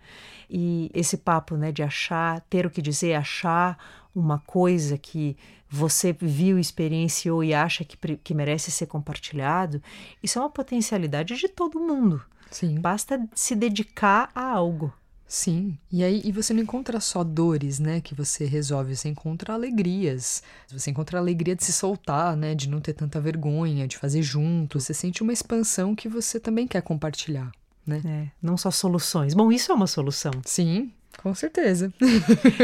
E 0.47 0.91
esse 0.93 1.17
papo, 1.17 1.57
né, 1.57 1.71
de 1.71 1.81
achar, 1.81 2.39
ter 2.41 2.67
o 2.67 2.69
que 2.69 2.83
dizer, 2.83 3.15
achar 3.15 3.77
uma 4.13 4.39
coisa 4.39 4.95
que 4.95 5.35
você 5.75 6.15
viu, 6.19 6.57
experienciou 6.57 7.43
e 7.43 7.53
acha 7.53 7.83
que, 7.83 7.97
que 8.17 8.33
merece 8.33 8.71
ser 8.71 8.85
compartilhado, 8.85 9.81
isso 10.23 10.39
é 10.39 10.41
uma 10.41 10.49
potencialidade 10.49 11.35
de 11.35 11.49
todo 11.49 11.79
mundo. 11.79 12.23
Sim. 12.49 12.79
Basta 12.79 13.27
se 13.35 13.55
dedicar 13.55 14.31
a 14.33 14.51
algo. 14.51 14.93
Sim, 15.27 15.75
e 15.91 16.03
aí 16.03 16.21
e 16.23 16.31
você 16.31 16.53
não 16.53 16.61
encontra 16.61 16.99
só 16.99 17.23
dores, 17.23 17.79
né, 17.79 17.99
que 17.99 18.13
você 18.13 18.45
resolve, 18.45 18.95
você 18.95 19.09
encontra 19.09 19.53
alegrias. 19.53 20.43
Você 20.71 20.91
encontra 20.91 21.17
a 21.17 21.21
alegria 21.21 21.55
de 21.55 21.63
se 21.63 21.73
soltar, 21.73 22.37
né, 22.37 22.53
de 22.53 22.69
não 22.69 22.79
ter 22.79 22.93
tanta 22.93 23.19
vergonha, 23.19 23.87
de 23.87 23.97
fazer 23.97 24.21
junto. 24.21 24.79
Você 24.79 24.93
sente 24.93 25.23
uma 25.23 25.33
expansão 25.33 25.95
que 25.95 26.07
você 26.07 26.39
também 26.39 26.67
quer 26.67 26.81
compartilhar, 26.81 27.51
né? 27.85 28.01
É, 28.05 28.31
não 28.39 28.55
só 28.55 28.69
soluções. 28.69 29.33
Bom, 29.33 29.51
isso 29.51 29.71
é 29.71 29.75
uma 29.75 29.87
solução. 29.87 30.31
Sim, 30.45 30.91
com 31.17 31.33
certeza. 31.33 31.93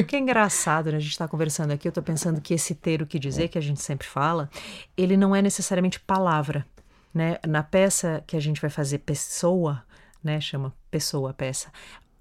que 0.07 0.15
é 0.15 0.19
engraçado, 0.19 0.91
né? 0.91 0.97
A 0.97 0.99
gente 0.99 1.11
está 1.11 1.27
conversando 1.27 1.71
aqui, 1.71 1.87
eu 1.87 1.91
estou 1.91 2.03
pensando 2.03 2.41
que 2.41 2.53
esse 2.53 2.75
ter 2.75 3.01
o 3.01 3.07
que 3.07 3.19
dizer, 3.19 3.47
que 3.47 3.57
a 3.57 3.61
gente 3.61 3.81
sempre 3.81 4.07
fala, 4.07 4.49
ele 4.95 5.17
não 5.17 5.35
é 5.35 5.41
necessariamente 5.41 5.99
palavra, 5.99 6.65
né? 7.13 7.37
Na 7.47 7.63
peça 7.63 8.23
que 8.25 8.35
a 8.35 8.39
gente 8.39 8.61
vai 8.61 8.69
fazer 8.69 8.99
pessoa, 8.99 9.83
né? 10.23 10.39
Chama 10.39 10.73
pessoa 10.89 11.31
a 11.31 11.33
peça 11.33 11.69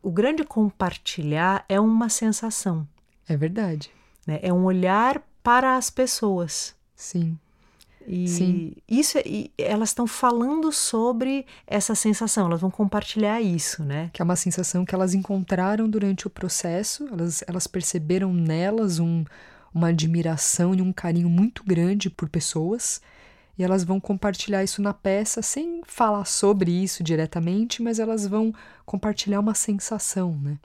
o 0.02 0.10
grande 0.10 0.44
compartilhar 0.44 1.64
é 1.68 1.78
uma 1.78 2.08
sensação. 2.08 2.86
É 3.28 3.36
verdade. 3.36 3.90
Né? 4.26 4.40
É 4.42 4.52
um 4.52 4.64
olhar 4.64 5.22
para 5.42 5.76
as 5.76 5.90
pessoas. 5.90 6.74
Sim. 6.94 7.38
E 8.06 8.26
Sim. 8.28 8.72
isso 8.88 9.18
é, 9.18 9.22
e 9.26 9.52
elas 9.58 9.90
estão 9.90 10.06
falando 10.06 10.72
sobre 10.72 11.46
essa 11.66 11.94
sensação, 11.94 12.46
elas 12.46 12.60
vão 12.60 12.70
compartilhar 12.70 13.40
isso, 13.40 13.84
né? 13.84 14.10
Que 14.12 14.22
é 14.22 14.24
uma 14.24 14.36
sensação 14.36 14.84
que 14.84 14.94
elas 14.94 15.14
encontraram 15.14 15.88
durante 15.88 16.26
o 16.26 16.30
processo, 16.30 17.06
elas, 17.12 17.44
elas 17.46 17.66
perceberam 17.66 18.32
nelas 18.32 18.98
um, 18.98 19.24
uma 19.74 19.88
admiração 19.88 20.74
e 20.74 20.82
um 20.82 20.92
carinho 20.92 21.28
muito 21.28 21.62
grande 21.64 22.10
por 22.10 22.28
pessoas 22.28 23.00
e 23.58 23.62
elas 23.62 23.84
vão 23.84 24.00
compartilhar 24.00 24.64
isso 24.64 24.80
na 24.80 24.94
peça 24.94 25.42
sem 25.42 25.82
falar 25.86 26.24
sobre 26.24 26.70
isso 26.70 27.04
diretamente, 27.04 27.82
mas 27.82 27.98
elas 27.98 28.26
vão 28.26 28.54
compartilhar 28.86 29.38
uma 29.38 29.54
sensação, 29.54 30.34
né? 30.42 30.58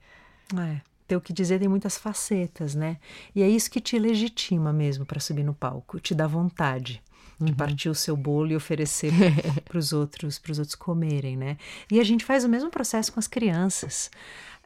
É. 0.58 0.82
Ter 1.06 1.18
o 1.18 1.22
que 1.22 1.34
dizer 1.34 1.60
tem 1.60 1.68
muitas 1.68 1.98
facetas, 1.98 2.74
né? 2.74 2.98
E 3.36 3.44
é 3.44 3.50
isso 3.50 3.70
que 3.70 3.82
te 3.82 4.00
legitima 4.00 4.72
mesmo 4.72 5.06
para 5.06 5.20
subir 5.20 5.44
no 5.44 5.54
palco, 5.54 6.00
te 6.00 6.16
dá 6.16 6.26
vontade 6.26 7.04
de 7.40 7.52
uhum. 7.52 7.58
partir 7.58 7.90
o 7.90 7.96
seu 7.96 8.16
bolo 8.16 8.52
e 8.52 8.56
oferecer 8.56 9.12
para 9.66 9.78
os 9.78 9.92
outros, 9.94 10.40
para 10.40 10.52
os 10.52 10.60
outros 10.60 10.76
comerem, 10.76 11.36
né? 11.36 11.58
E 11.92 12.00
a 12.00 12.04
gente 12.04 12.24
faz 12.24 12.44
o 12.44 12.50
mesmo 12.50 12.70
processo 12.70 13.12
com 13.12 13.20
as 13.20 13.28
crianças. 13.28 14.10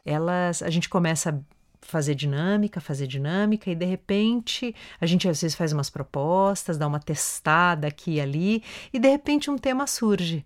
Elas, 0.04 0.62
a 0.62 0.70
gente 0.70 0.88
começa 0.88 1.42
fazer 1.82 2.14
dinâmica, 2.14 2.80
fazer 2.80 3.06
dinâmica, 3.06 3.70
e 3.70 3.74
de 3.74 3.84
repente 3.84 4.74
a 5.00 5.06
gente 5.06 5.28
às 5.28 5.40
vezes 5.40 5.56
faz 5.56 5.72
umas 5.72 5.90
propostas, 5.90 6.78
dá 6.78 6.86
uma 6.86 7.00
testada 7.00 7.88
aqui 7.88 8.14
e 8.14 8.20
ali, 8.20 8.62
e 8.92 8.98
de 8.98 9.08
repente 9.08 9.50
um 9.50 9.58
tema 9.58 9.86
surge. 9.86 10.44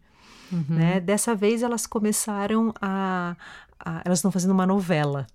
Uhum. 0.52 0.64
Né? 0.68 1.00
Dessa 1.00 1.34
vez 1.34 1.62
elas 1.62 1.86
começaram 1.86 2.72
a. 2.80 3.36
a 3.78 4.02
elas 4.04 4.18
estão 4.18 4.30
fazendo 4.30 4.52
uma 4.52 4.66
novela. 4.66 5.26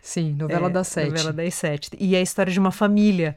Sim, 0.00 0.34
novela 0.34 0.68
é, 0.68 0.70
das 0.70 0.88
sete. 0.88 1.08
Novela 1.08 1.32
das 1.32 1.54
sete. 1.54 1.90
E 1.98 2.14
é 2.14 2.18
a 2.18 2.22
história 2.22 2.52
de 2.52 2.60
uma 2.60 2.70
família. 2.70 3.36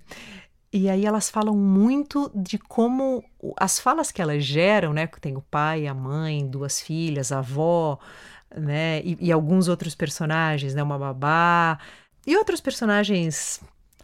E 0.71 0.87
aí 0.87 1.05
elas 1.05 1.29
falam 1.29 1.55
muito 1.55 2.31
de 2.35 2.59
como 2.59 3.23
as 3.57 3.79
falas 3.79 4.11
que 4.11 4.21
elas 4.21 4.43
geram, 4.43 4.93
né? 4.93 5.07
Tem 5.19 5.35
o 5.35 5.41
pai, 5.41 5.87
a 5.87 5.93
mãe, 5.93 6.47
duas 6.47 6.79
filhas, 6.79 7.31
a 7.31 7.39
avó, 7.39 7.99
né? 8.55 9.01
E, 9.01 9.17
e 9.19 9.31
alguns 9.31 9.67
outros 9.67 9.95
personagens, 9.95 10.75
né? 10.75 10.83
Uma 10.83 10.99
babá 10.99 11.79
e 12.25 12.37
outros 12.37 12.61
personagens 12.61 13.59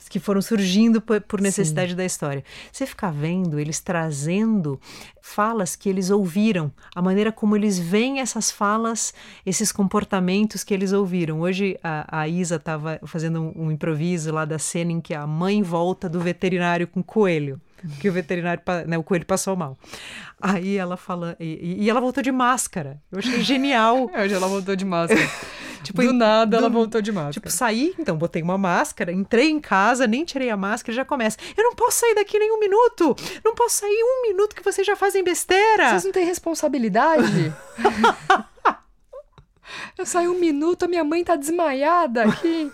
que 0.10 0.20
foram 0.20 0.42
surgindo 0.42 1.02
por, 1.02 1.42
necessidade 1.42 1.92
Sim. 1.92 1.98
da 1.98 2.06
história. 2.06 2.44
Você 2.72 2.86
ficar 2.86 3.12
vendo 3.12 3.60
eles 3.60 3.80
trazendo 3.80 4.80
falas 5.22 5.76
que 5.76 5.90
eles 5.90 6.10
ouviram, 6.10 6.72
a 6.96 7.02
maneira 7.02 7.32
como 7.32 7.56
eles 7.56 7.80
veem 7.80 8.20
essas 8.20 8.52
falas, 8.52 9.14
esses 9.46 9.72
comportamentos 9.72 10.64
que 10.64 10.74
eles 10.74 10.94
ouviram. 10.94 11.42
Hoje 11.42 11.80
a, 11.84 12.22
a 12.22 12.28
Isa 12.28 12.58
estava 12.58 13.00
fazendo 13.06 13.42
um, 13.42 13.66
um, 13.66 13.72
improviso 13.72 14.32
lá 14.32 14.46
da 14.46 14.60
cena 14.60 14.92
em 14.92 15.02
que 15.02 15.14
a 15.14 15.26
mãe 15.26 15.64
volta 15.64 16.08
do 16.08 16.20
veterinário 16.20 16.88
com 16.88 17.00
o 17.00 17.04
coelho. 17.04 17.60
Que 18.00 18.10
o 18.10 18.14
veterinário, 18.14 18.62
né, 18.88 18.98
o 18.98 19.04
coelho 19.04 19.26
passou 19.26 19.56
mal. 19.56 19.78
Aí 20.42 20.78
ela 20.78 20.98
fala, 20.98 21.36
e, 21.40 21.84
e 21.84 21.90
ela 21.90 22.02
voltou 22.02 22.24
de 22.24 22.32
máscara. 22.32 23.02
Eu 23.12 23.20
achei 23.20 23.42
genial. 23.42 24.10
Hoje 24.16 24.34
ela 24.34 24.48
voltou 24.48 24.76
de 24.76 24.86
máscara. 24.86 25.30
Tipo, 25.86 26.02
do 26.02 26.14
nada 26.14 26.58
do, 26.58 26.58
ela 26.58 26.70
voltou 26.70 27.02
de 27.02 27.12
máscara. 27.12 27.34
Tipo, 27.34 27.50
saí, 27.50 27.94
então 27.98 28.18
botei 28.18 28.42
uma 28.42 28.58
máscara, 28.58 29.12
entrei 29.12 29.50
em 29.50 29.60
casa, 29.60 30.08
nem 30.08 30.26
tirei 30.26 30.50
a 30.50 30.58
máscara 30.58 30.92
e 30.92 30.96
já 30.96 31.06
começa. 31.06 31.38
Eu 31.56 31.64
não 31.64 31.76
posso 31.76 32.00
sair 32.00 32.16
daqui 32.16 32.40
nem 32.40 32.52
um 32.52 32.60
minuto. 32.60 33.16
Não 33.44 33.54
posso 33.56 33.78
sair 33.78 34.04
um 34.04 34.28
minuto 34.28 34.56
que 34.56 34.64
vocês 34.64 34.86
já 34.86 34.96
fazem 34.96 35.24
besteira. 35.24 35.90
Vocês 35.90 36.06
não 36.06 36.12
têm 36.12 36.26
responsabilidade? 36.26 37.54
Eu 39.98 40.06
saí 40.06 40.28
um 40.28 40.40
minuto, 40.40 40.84
a 40.84 40.88
minha 40.88 41.04
mãe 41.04 41.24
tá 41.24 41.36
desmaiada 41.36 42.24
aqui. 42.24 42.72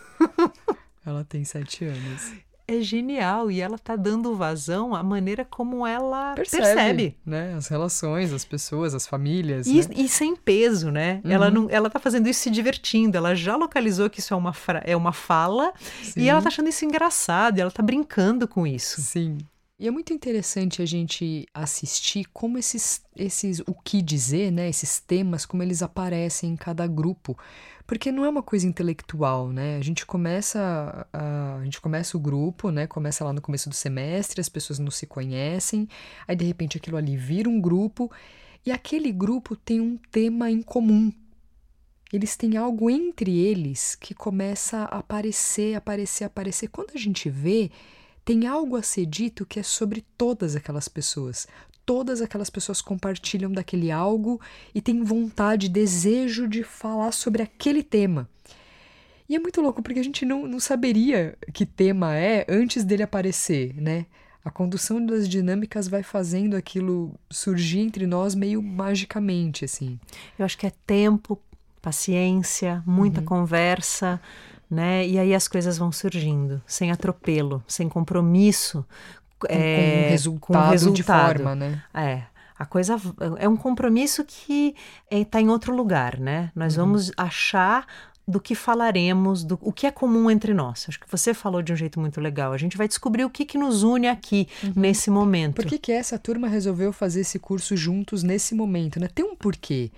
Ela 1.06 1.24
tem 1.24 1.44
sete 1.44 1.86
anos 1.86 2.32
é 2.76 2.82
genial 2.82 3.52
e 3.52 3.62
ela 3.62 3.78
tá 3.78 3.96
dando 3.96 4.36
vazão 4.36 4.96
à 4.96 5.04
maneira 5.04 5.46
como 5.46 5.86
ela 5.86 6.34
percebe, 6.34 6.64
percebe. 6.64 7.18
né? 7.26 7.54
As 7.56 7.68
relações, 7.68 8.34
as 8.34 8.46
pessoas, 8.46 8.94
as 8.94 9.06
famílias. 9.06 9.68
E, 9.68 9.74
né? 9.74 9.96
e 9.96 10.08
sem 10.08 10.36
peso, 10.36 10.92
né? 10.92 11.22
Uhum. 11.24 11.32
Ela 11.32 11.52
não, 11.52 11.68
ela 11.70 11.90
tá 11.90 12.00
fazendo 12.00 12.28
isso 12.28 12.42
se 12.42 12.50
divertindo. 12.50 13.18
Ela 13.18 13.36
já 13.36 13.56
localizou 13.56 14.10
que 14.10 14.20
isso 14.20 14.34
é 14.34 14.38
uma, 14.38 14.54
é 14.84 14.96
uma 14.96 15.14
fala 15.14 15.74
Sim. 16.02 16.22
e 16.22 16.30
ela 16.30 16.42
tá 16.42 16.48
achando 16.48 16.70
isso 16.70 16.86
engraçado. 16.86 17.58
E 17.58 17.62
ela 17.62 17.72
tá 17.72 17.84
brincando 17.84 18.48
com 18.48 18.66
isso. 18.66 19.02
Sim. 19.02 19.38
E 19.82 19.88
é 19.88 19.90
muito 19.90 20.14
interessante 20.14 20.80
a 20.80 20.86
gente 20.86 21.48
assistir 21.52 22.26
como 22.32 22.56
esses, 22.60 23.02
esses 23.16 23.62
o 23.62 23.74
que 23.74 24.00
dizer, 24.00 24.52
né? 24.52 24.70
Esses 24.70 25.00
temas, 25.00 25.44
como 25.44 25.64
eles 25.64 25.82
aparecem 25.82 26.52
em 26.52 26.56
cada 26.56 26.86
grupo. 26.86 27.36
Porque 27.88 28.12
não 28.12 28.24
é 28.24 28.30
uma 28.30 28.44
coisa 28.44 28.68
intelectual, 28.68 29.52
né? 29.52 29.78
A 29.78 29.82
gente 29.82 30.06
começa 30.06 31.08
a, 31.12 31.56
a, 31.58 31.64
gente 31.64 31.82
começa 31.82 32.16
o 32.16 32.20
grupo, 32.20 32.70
né? 32.70 32.86
Começa 32.86 33.26
lá 33.26 33.34
no 33.34 33.42
começo 33.42 33.70
do 33.70 33.74
semestre, 33.74 34.40
as 34.40 34.48
pessoas 34.48 34.78
não 34.78 34.92
se 34.92 35.08
conhecem, 35.08 35.88
aí 36.28 36.36
de 36.36 36.46
repente 36.46 36.78
aquilo 36.78 36.98
ali 36.98 37.18
vira 37.18 37.50
um 37.50 37.60
grupo 37.60 38.12
e 38.64 38.72
aquele 38.72 39.12
grupo 39.12 39.56
tem 39.56 39.82
um 39.82 39.98
tema 40.12 40.52
em 40.52 40.62
comum. 40.62 41.12
Eles 42.14 42.36
têm 42.36 42.56
algo 42.56 42.88
entre 42.88 43.36
eles 43.36 43.96
que 43.96 44.14
começa 44.14 44.84
a 44.84 45.00
aparecer, 45.00 45.74
aparecer, 45.74 46.26
aparecer. 46.26 46.68
Quando 46.68 46.92
a 46.94 47.00
gente 47.00 47.32
vê, 47.32 47.72
tem 48.24 48.48
algo 48.48 48.76
a 48.76 48.84
ser 48.84 49.06
dito 49.06 49.46
que 49.46 49.60
é 49.60 49.64
sobre 49.64 50.06
todas 50.18 50.56
aquelas 50.56 50.88
pessoas 50.88 51.48
todas 51.86 52.22
aquelas 52.22 52.50
pessoas 52.50 52.82
compartilham 52.82 53.52
daquele 53.52 53.92
algo 53.92 54.40
e 54.74 54.82
têm 54.82 55.04
vontade, 55.04 55.68
desejo 55.68 56.48
de 56.48 56.64
falar 56.64 57.12
sobre 57.12 57.42
aquele 57.42 57.84
tema. 57.84 58.30
E 59.28 59.36
é 59.36 59.40
muito 59.40 59.62
louco 59.62 59.82
porque 59.82 60.00
a 60.00 60.04
gente 60.04 60.26
não, 60.26 60.48
não 60.48 60.60
saberia 60.60 61.38
que 61.54 61.66
tema 61.66 62.16
é 62.16 62.46
antes 62.48 62.84
dele 62.84 63.04
aparecer, 63.04 63.74
né? 63.76 64.06
A 64.44 64.50
condução 64.50 65.06
das 65.06 65.28
dinâmicas 65.28 65.88
vai 65.88 66.02
fazendo 66.02 66.56
aquilo 66.56 67.14
surgir 67.30 67.80
entre 67.80 68.08
nós 68.08 68.36
meio 68.36 68.62
magicamente, 68.62 69.66
assim. 69.66 70.00
Eu 70.38 70.46
acho 70.46 70.58
que 70.58 70.66
é 70.66 70.72
tempo, 70.86 71.40
paciência, 71.82 72.84
muita 72.86 73.20
uhum. 73.20 73.26
conversa, 73.26 74.20
né? 74.72 75.06
E 75.06 75.20
aí 75.20 75.36
as 75.36 75.50
coisas 75.50 75.78
vão 75.78 75.92
surgindo, 75.92 76.62
sem 76.66 76.92
atropelo, 76.92 77.62
sem 77.68 77.90
compromisso 77.90 78.86
com, 79.38 79.48
é, 79.50 80.04
com, 80.06 80.10
resultado 80.10 80.64
com 80.64 80.70
resultado 80.70 80.94
de 80.96 81.04
forma, 81.04 81.56
né? 81.56 81.84
É. 81.94 82.24
A 82.58 82.66
coisa 82.66 82.96
é 83.40 83.50
um 83.50 83.58
compromisso 83.58 84.24
que 84.24 84.76
está 85.10 85.40
é, 85.40 85.42
em 85.42 85.50
outro 85.50 85.76
lugar, 85.76 86.20
né? 86.20 86.52
Nós 86.56 86.78
uhum. 86.78 86.86
vamos 86.86 87.12
achar 87.18 87.86
do 88.28 88.40
que 88.40 88.54
falaremos, 88.54 89.44
do 89.44 89.60
o 89.62 89.74
que 89.74 89.88
é 89.88 89.92
comum 89.92 90.30
entre 90.30 90.54
nós. 90.54 90.86
Acho 90.88 91.00
que 91.00 91.10
você 91.10 91.34
falou 91.34 91.62
de 91.62 91.74
um 91.74 91.76
jeito 91.76 92.00
muito 92.00 92.22
legal. 92.22 92.54
A 92.54 92.58
gente 92.58 92.78
vai 92.78 92.88
descobrir 92.88 93.26
o 93.26 93.30
que, 93.30 93.46
que 93.46 93.58
nos 93.58 93.84
une 93.84 94.08
aqui 94.08 94.48
uhum. 94.64 94.74
nesse 94.76 95.10
momento. 95.10 95.56
Por 95.56 95.66
que, 95.66 95.78
que 95.78 95.92
essa 95.92 96.20
turma 96.20 96.48
resolveu 96.48 96.94
fazer 96.94 97.22
esse 97.22 97.40
curso 97.40 97.76
juntos 97.76 98.24
nesse 98.24 98.54
momento? 98.56 99.00
Né? 99.00 99.10
Tem 99.14 99.26
um 99.26 99.36
porquê. 99.36 99.92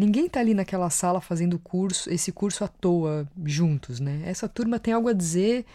Ninguém 0.00 0.26
está 0.26 0.40
ali 0.40 0.54
naquela 0.54 0.88
sala 0.88 1.20
fazendo 1.20 1.58
curso, 1.58 2.08
esse 2.08 2.32
curso 2.32 2.64
à 2.64 2.68
toa 2.68 3.28
juntos, 3.44 4.00
né? 4.00 4.22
Essa 4.24 4.48
turma 4.48 4.78
tem 4.78 4.94
algo 4.94 5.10
a 5.10 5.12
dizer 5.12 5.66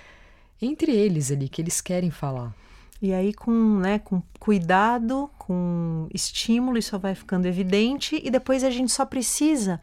entre 0.60 0.92
eles 0.92 1.32
ali 1.32 1.48
que 1.48 1.62
eles 1.62 1.80
querem 1.80 2.10
falar. 2.10 2.52
E 3.00 3.14
aí, 3.14 3.36
com, 3.36 3.52
né, 3.78 4.00
com 4.00 4.24
cuidado, 4.40 5.30
com 5.38 6.08
estímulo, 6.12 6.76
isso 6.76 6.98
vai 6.98 7.14
ficando 7.14 7.46
evidente, 7.46 8.20
e 8.24 8.32
depois 8.32 8.64
a 8.64 8.72
gente 8.72 8.92
só 8.92 9.06
precisa 9.06 9.80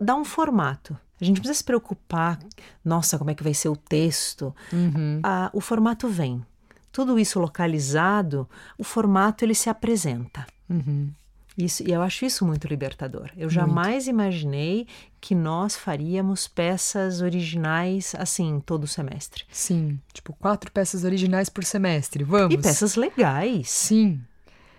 dar 0.00 0.16
um 0.16 0.24
formato. 0.24 0.98
A 1.20 1.24
gente 1.24 1.38
precisa 1.38 1.58
se 1.58 1.64
preocupar, 1.64 2.38
nossa, 2.82 3.18
como 3.18 3.30
é 3.30 3.34
que 3.34 3.44
vai 3.44 3.52
ser 3.52 3.68
o 3.68 3.76
texto. 3.76 4.54
Uhum. 4.72 5.20
Ah, 5.22 5.50
o 5.52 5.60
formato 5.60 6.08
vem. 6.08 6.42
Tudo 6.90 7.18
isso 7.18 7.38
localizado, 7.38 8.48
o 8.78 8.84
formato 8.84 9.44
ele 9.44 9.54
se 9.54 9.68
apresenta. 9.68 10.46
Uhum. 10.70 11.10
Isso, 11.56 11.82
e 11.82 11.90
eu 11.90 12.02
acho 12.02 12.26
isso 12.26 12.44
muito 12.44 12.66
libertador. 12.66 13.30
Eu 13.36 13.48
jamais 13.48 14.06
imaginei 14.06 14.86
que 15.20 15.34
nós 15.34 15.74
faríamos 15.74 16.46
peças 16.46 17.22
originais 17.22 18.14
assim 18.18 18.60
todo 18.64 18.86
semestre. 18.86 19.44
Sim, 19.50 19.98
tipo 20.12 20.34
quatro 20.34 20.70
peças 20.70 21.02
originais 21.02 21.48
por 21.48 21.64
semestre, 21.64 22.22
vamos. 22.24 22.54
E 22.54 22.58
peças 22.58 22.94
legais. 22.94 23.70
Sim, 23.70 24.20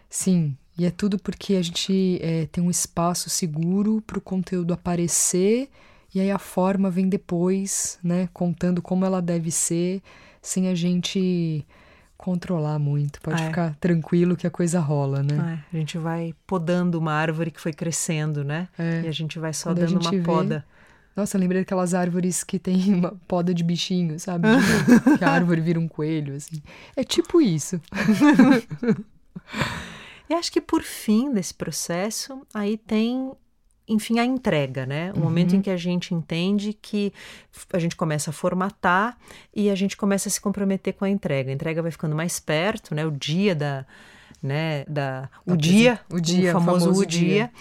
sim. 0.07 0.55
E 0.77 0.85
é 0.85 0.91
tudo 0.91 1.17
porque 1.17 1.55
a 1.55 1.61
gente 1.63 2.19
é, 2.21 2.45
tem 2.45 2.63
um 2.63 2.69
espaço 2.69 3.29
seguro 3.29 3.99
para 4.05 4.19
o 4.19 4.21
conteúdo 4.21 4.71
aparecer 4.71 5.71
e 6.13 6.19
aí 6.19 6.29
a 6.29 6.37
forma 6.37 6.89
vem 6.89 7.09
depois, 7.09 7.97
né? 8.03 8.29
Contando 8.31 8.81
como 8.81 9.03
ela 9.03 9.21
deve 9.21 9.49
ser, 9.49 10.01
sem 10.41 10.67
a 10.67 10.75
gente 10.75 11.65
controlar 12.27 12.77
muito. 12.77 13.21
Pode 13.21 13.41
é. 13.41 13.45
ficar 13.45 13.73
tranquilo 13.79 14.35
que 14.35 14.45
a 14.45 14.51
coisa 14.51 14.81
rola, 14.81 15.23
né? 15.23 15.63
É. 15.71 15.77
A 15.77 15.79
gente 15.79 15.97
vai 15.97 16.35
podando 16.45 16.99
uma 16.99 17.13
árvore 17.13 17.49
que 17.49 17.61
foi 17.61 17.71
crescendo, 17.71 18.43
né? 18.43 18.67
É. 18.77 19.03
E 19.03 19.07
a 19.07 19.13
gente 19.13 19.39
vai 19.39 19.53
só 19.53 19.69
Quando 19.69 19.79
dando 19.79 20.01
uma 20.01 20.11
vê... 20.11 20.19
poda. 20.19 20.65
Nossa, 21.15 21.37
lembrei 21.37 21.61
daquelas 21.61 21.93
árvores 21.93 22.43
que 22.43 22.59
tem 22.59 22.83
uma 22.93 23.13
poda 23.29 23.53
de 23.53 23.63
bichinho, 23.63 24.19
sabe? 24.19 24.49
que 25.17 25.23
a 25.23 25.29
árvore 25.29 25.61
vira 25.61 25.79
um 25.79 25.87
coelho, 25.87 26.35
assim. 26.35 26.61
É 26.97 27.03
tipo 27.05 27.39
isso. 27.39 27.79
e 30.29 30.33
acho 30.33 30.51
que 30.51 30.59
por 30.59 30.83
fim 30.83 31.31
desse 31.31 31.53
processo, 31.53 32.41
aí 32.53 32.77
tem 32.77 33.31
enfim, 33.87 34.19
a 34.19 34.25
entrega, 34.25 34.85
né? 34.85 35.11
O 35.13 35.17
uhum. 35.17 35.23
momento 35.23 35.55
em 35.55 35.61
que 35.61 35.69
a 35.69 35.77
gente 35.77 36.13
entende 36.13 36.73
que 36.73 37.13
a 37.71 37.79
gente 37.79 37.95
começa 37.95 38.29
a 38.31 38.33
formatar 38.33 39.17
e 39.55 39.69
a 39.69 39.75
gente 39.75 39.95
começa 39.95 40.27
a 40.27 40.31
se 40.31 40.41
comprometer 40.41 40.93
com 40.93 41.05
a 41.05 41.09
entrega. 41.09 41.49
A 41.49 41.53
entrega 41.53 41.81
vai 41.81 41.91
ficando 41.91 42.15
mais 42.15 42.39
perto, 42.39 42.93
né? 42.93 43.05
O 43.05 43.11
dia 43.11 43.55
da, 43.55 43.85
né, 44.41 44.85
da 44.85 45.29
o 45.45 45.55
dia, 45.55 45.99
o 46.09 46.19
dia, 46.19 46.51
o 46.51 46.53
famoso, 46.53 46.77
o, 46.77 46.79
famoso 46.79 47.01
o 47.01 47.05
dia. 47.05 47.27
dia. 47.27 47.51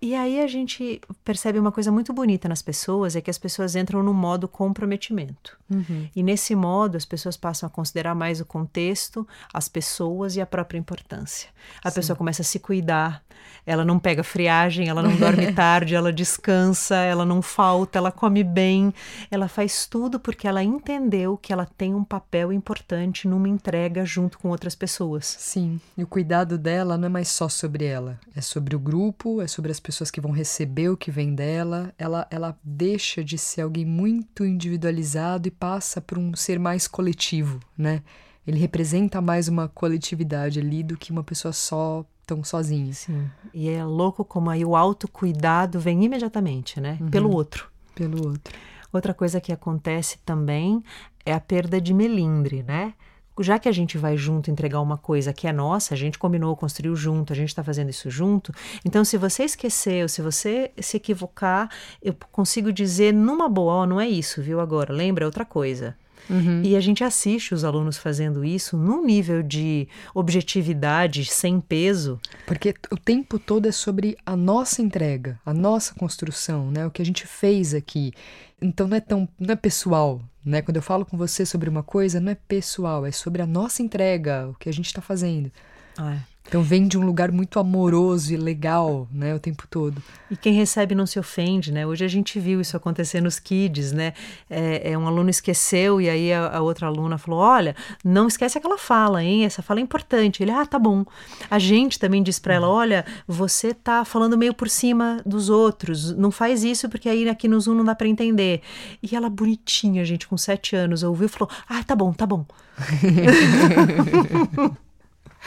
E 0.00 0.14
aí 0.14 0.40
a 0.40 0.46
gente 0.46 1.00
percebe 1.24 1.58
uma 1.58 1.72
coisa 1.72 1.90
muito 1.90 2.12
bonita 2.12 2.48
nas 2.48 2.60
pessoas, 2.60 3.16
é 3.16 3.20
que 3.20 3.30
as 3.30 3.38
pessoas 3.38 3.74
entram 3.74 4.02
no 4.02 4.12
modo 4.12 4.46
comprometimento. 4.46 5.58
Uhum. 5.70 6.08
E 6.14 6.22
nesse 6.22 6.54
modo 6.54 6.96
as 6.96 7.04
pessoas 7.04 7.36
passam 7.36 7.66
a 7.66 7.70
considerar 7.70 8.14
mais 8.14 8.40
o 8.40 8.44
contexto, 8.44 9.26
as 9.52 9.68
pessoas 9.68 10.36
e 10.36 10.40
a 10.40 10.46
própria 10.46 10.78
importância. 10.78 11.48
A 11.82 11.90
Sim. 11.90 11.94
pessoa 11.94 12.16
começa 12.16 12.42
a 12.42 12.44
se 12.44 12.58
cuidar, 12.58 13.24
ela 13.64 13.84
não 13.84 13.98
pega 13.98 14.22
friagem, 14.22 14.88
ela 14.88 15.02
não 15.02 15.16
dorme 15.16 15.50
tarde, 15.54 15.94
ela 15.94 16.12
descansa, 16.12 16.96
ela 16.96 17.24
não 17.24 17.42
falta, 17.42 17.98
ela 17.98 18.12
come 18.12 18.44
bem, 18.44 18.94
ela 19.30 19.48
faz 19.48 19.86
tudo 19.86 20.20
porque 20.20 20.46
ela 20.46 20.62
entendeu 20.62 21.36
que 21.36 21.52
ela 21.52 21.66
tem 21.76 21.94
um 21.94 22.04
papel 22.04 22.52
importante 22.52 23.26
numa 23.26 23.48
entrega 23.48 24.04
junto 24.04 24.38
com 24.38 24.50
outras 24.50 24.74
pessoas. 24.74 25.24
Sim, 25.38 25.80
e 25.96 26.04
o 26.04 26.06
cuidado 26.06 26.25
dela 26.26 26.98
não 26.98 27.06
é 27.06 27.08
mais 27.08 27.28
só 27.28 27.48
sobre 27.48 27.84
ela, 27.84 28.18
é 28.34 28.40
sobre 28.40 28.74
o 28.74 28.78
grupo, 28.78 29.40
é 29.40 29.46
sobre 29.46 29.70
as 29.70 29.80
pessoas 29.80 30.10
que 30.10 30.20
vão 30.20 30.32
receber 30.32 30.88
o 30.88 30.96
que 30.96 31.10
vem 31.10 31.34
dela. 31.34 31.94
Ela, 31.98 32.26
ela 32.30 32.58
deixa 32.62 33.24
de 33.24 33.38
ser 33.38 33.62
alguém 33.62 33.84
muito 33.84 34.44
individualizado 34.44 35.48
e 35.48 35.50
passa 35.50 36.00
por 36.00 36.18
um 36.18 36.34
ser 36.34 36.58
mais 36.58 36.86
coletivo, 36.86 37.60
né? 37.76 38.02
Ele 38.46 38.58
representa 38.58 39.20
mais 39.20 39.48
uma 39.48 39.68
coletividade 39.68 40.60
ali 40.60 40.82
do 40.82 40.96
que 40.96 41.10
uma 41.10 41.24
pessoa 41.24 41.52
só 41.52 42.04
tão 42.26 42.42
sozinha. 42.44 42.92
Sim. 42.92 43.28
E 43.54 43.68
é 43.68 43.84
louco 43.84 44.24
como 44.24 44.50
aí 44.50 44.64
o 44.64 44.76
autocuidado 44.76 45.80
vem 45.80 46.04
imediatamente, 46.04 46.80
né? 46.80 46.98
Uhum. 47.00 47.10
Pelo 47.10 47.32
outro. 47.32 47.68
Pelo 47.94 48.28
outro. 48.28 48.54
Outra 48.92 49.14
coisa 49.14 49.40
que 49.40 49.52
acontece 49.52 50.18
também 50.24 50.82
é 51.24 51.32
a 51.32 51.40
perda 51.40 51.80
de 51.80 51.92
melindre, 51.92 52.62
né? 52.62 52.94
Já 53.42 53.58
que 53.58 53.68
a 53.68 53.72
gente 53.72 53.98
vai 53.98 54.16
junto 54.16 54.50
entregar 54.50 54.80
uma 54.80 54.96
coisa 54.96 55.32
que 55.32 55.46
é 55.46 55.52
nossa, 55.52 55.94
a 55.94 55.96
gente 55.96 56.18
combinou, 56.18 56.56
construiu 56.56 56.94
junto, 56.96 57.32
a 57.32 57.36
gente 57.36 57.48
está 57.48 57.62
fazendo 57.62 57.90
isso 57.90 58.10
junto. 58.10 58.52
Então, 58.84 59.04
se 59.04 59.16
você 59.16 59.44
esqueceu, 59.44 60.08
se 60.08 60.22
você 60.22 60.70
se 60.78 60.96
equivocar, 60.96 61.70
eu 62.02 62.14
consigo 62.32 62.72
dizer 62.72 63.12
numa 63.12 63.48
boa, 63.48 63.82
oh, 63.82 63.86
não 63.86 64.00
é 64.00 64.08
isso, 64.08 64.42
viu? 64.42 64.60
Agora, 64.60 64.92
lembra 64.92 65.26
outra 65.26 65.44
coisa. 65.44 65.96
Uhum. 66.28 66.62
E 66.62 66.76
a 66.76 66.80
gente 66.80 67.04
assiste 67.04 67.54
os 67.54 67.64
alunos 67.64 67.96
fazendo 67.96 68.44
isso 68.44 68.76
num 68.76 69.04
nível 69.04 69.42
de 69.42 69.88
objetividade 70.14 71.24
sem 71.24 71.60
peso. 71.60 72.20
Porque 72.46 72.74
o 72.90 72.96
tempo 72.96 73.38
todo 73.38 73.66
é 73.66 73.72
sobre 73.72 74.16
a 74.24 74.36
nossa 74.36 74.82
entrega, 74.82 75.38
a 75.44 75.54
nossa 75.54 75.94
construção, 75.94 76.70
né? 76.70 76.86
O 76.86 76.90
que 76.90 77.02
a 77.02 77.04
gente 77.04 77.26
fez 77.26 77.74
aqui. 77.74 78.12
Então 78.60 78.88
não 78.88 78.96
é 78.96 79.00
tão 79.00 79.28
não 79.38 79.52
é 79.52 79.56
pessoal, 79.56 80.20
né? 80.44 80.62
Quando 80.62 80.76
eu 80.76 80.82
falo 80.82 81.04
com 81.04 81.16
você 81.16 81.44
sobre 81.44 81.68
uma 81.68 81.82
coisa, 81.82 82.20
não 82.20 82.32
é 82.32 82.34
pessoal, 82.34 83.06
é 83.06 83.12
sobre 83.12 83.42
a 83.42 83.46
nossa 83.46 83.82
entrega, 83.82 84.48
o 84.48 84.54
que 84.54 84.68
a 84.68 84.72
gente 84.72 84.86
está 84.86 85.00
fazendo. 85.00 85.50
Ah, 85.96 86.14
é. 86.14 86.20
Então 86.48 86.62
vem 86.62 86.86
de 86.86 86.96
um 86.96 87.04
lugar 87.04 87.32
muito 87.32 87.58
amoroso 87.58 88.32
e 88.32 88.36
legal, 88.36 89.08
né, 89.12 89.34
o 89.34 89.38
tempo 89.38 89.66
todo. 89.68 90.00
E 90.30 90.36
quem 90.36 90.52
recebe 90.52 90.94
não 90.94 91.04
se 91.04 91.18
ofende, 91.18 91.72
né? 91.72 91.86
Hoje 91.86 92.04
a 92.04 92.08
gente 92.08 92.38
viu 92.38 92.60
isso 92.60 92.76
acontecer 92.76 93.20
nos 93.20 93.38
kids, 93.38 93.92
né? 93.92 94.12
É, 94.48 94.92
é 94.92 94.98
um 94.98 95.06
aluno 95.06 95.28
esqueceu 95.28 96.00
e 96.00 96.08
aí 96.08 96.32
a, 96.32 96.56
a, 96.56 96.60
outra 96.60 96.86
aluna 96.86 97.18
falou: 97.18 97.40
olha, 97.40 97.74
não 98.04 98.28
esquece 98.28 98.58
aquela 98.58 98.78
fala, 98.78 99.22
hein? 99.22 99.44
Essa 99.44 99.62
fala 99.62 99.80
é 99.80 99.82
importante. 99.82 100.42
Ele, 100.42 100.52
ah, 100.52 100.64
tá 100.64 100.78
bom. 100.78 101.04
A 101.50 101.58
gente 101.58 101.98
também 101.98 102.22
diz 102.22 102.38
para 102.38 102.54
ela: 102.54 102.68
olha, 102.68 103.04
você 103.26 103.74
tá 103.74 104.04
falando 104.04 104.38
meio 104.38 104.54
por 104.54 104.68
cima 104.68 105.20
dos 105.26 105.48
outros, 105.48 106.16
não 106.16 106.30
faz 106.30 106.62
isso 106.62 106.88
porque 106.88 107.08
aí 107.08 107.28
aqui 107.28 107.48
no 107.48 107.60
Zoom 107.60 107.74
não 107.74 107.84
dá 107.84 107.94
para 107.94 108.08
entender. 108.08 108.60
E 109.02 109.16
ela 109.16 109.28
bonitinha, 109.28 110.04
gente, 110.04 110.28
com 110.28 110.36
sete 110.36 110.76
anos, 110.76 111.02
ouviu 111.02 111.26
e 111.26 111.28
falou: 111.28 111.50
ah, 111.68 111.82
tá 111.82 111.96
bom, 111.96 112.12
tá 112.12 112.26
bom. 112.26 112.46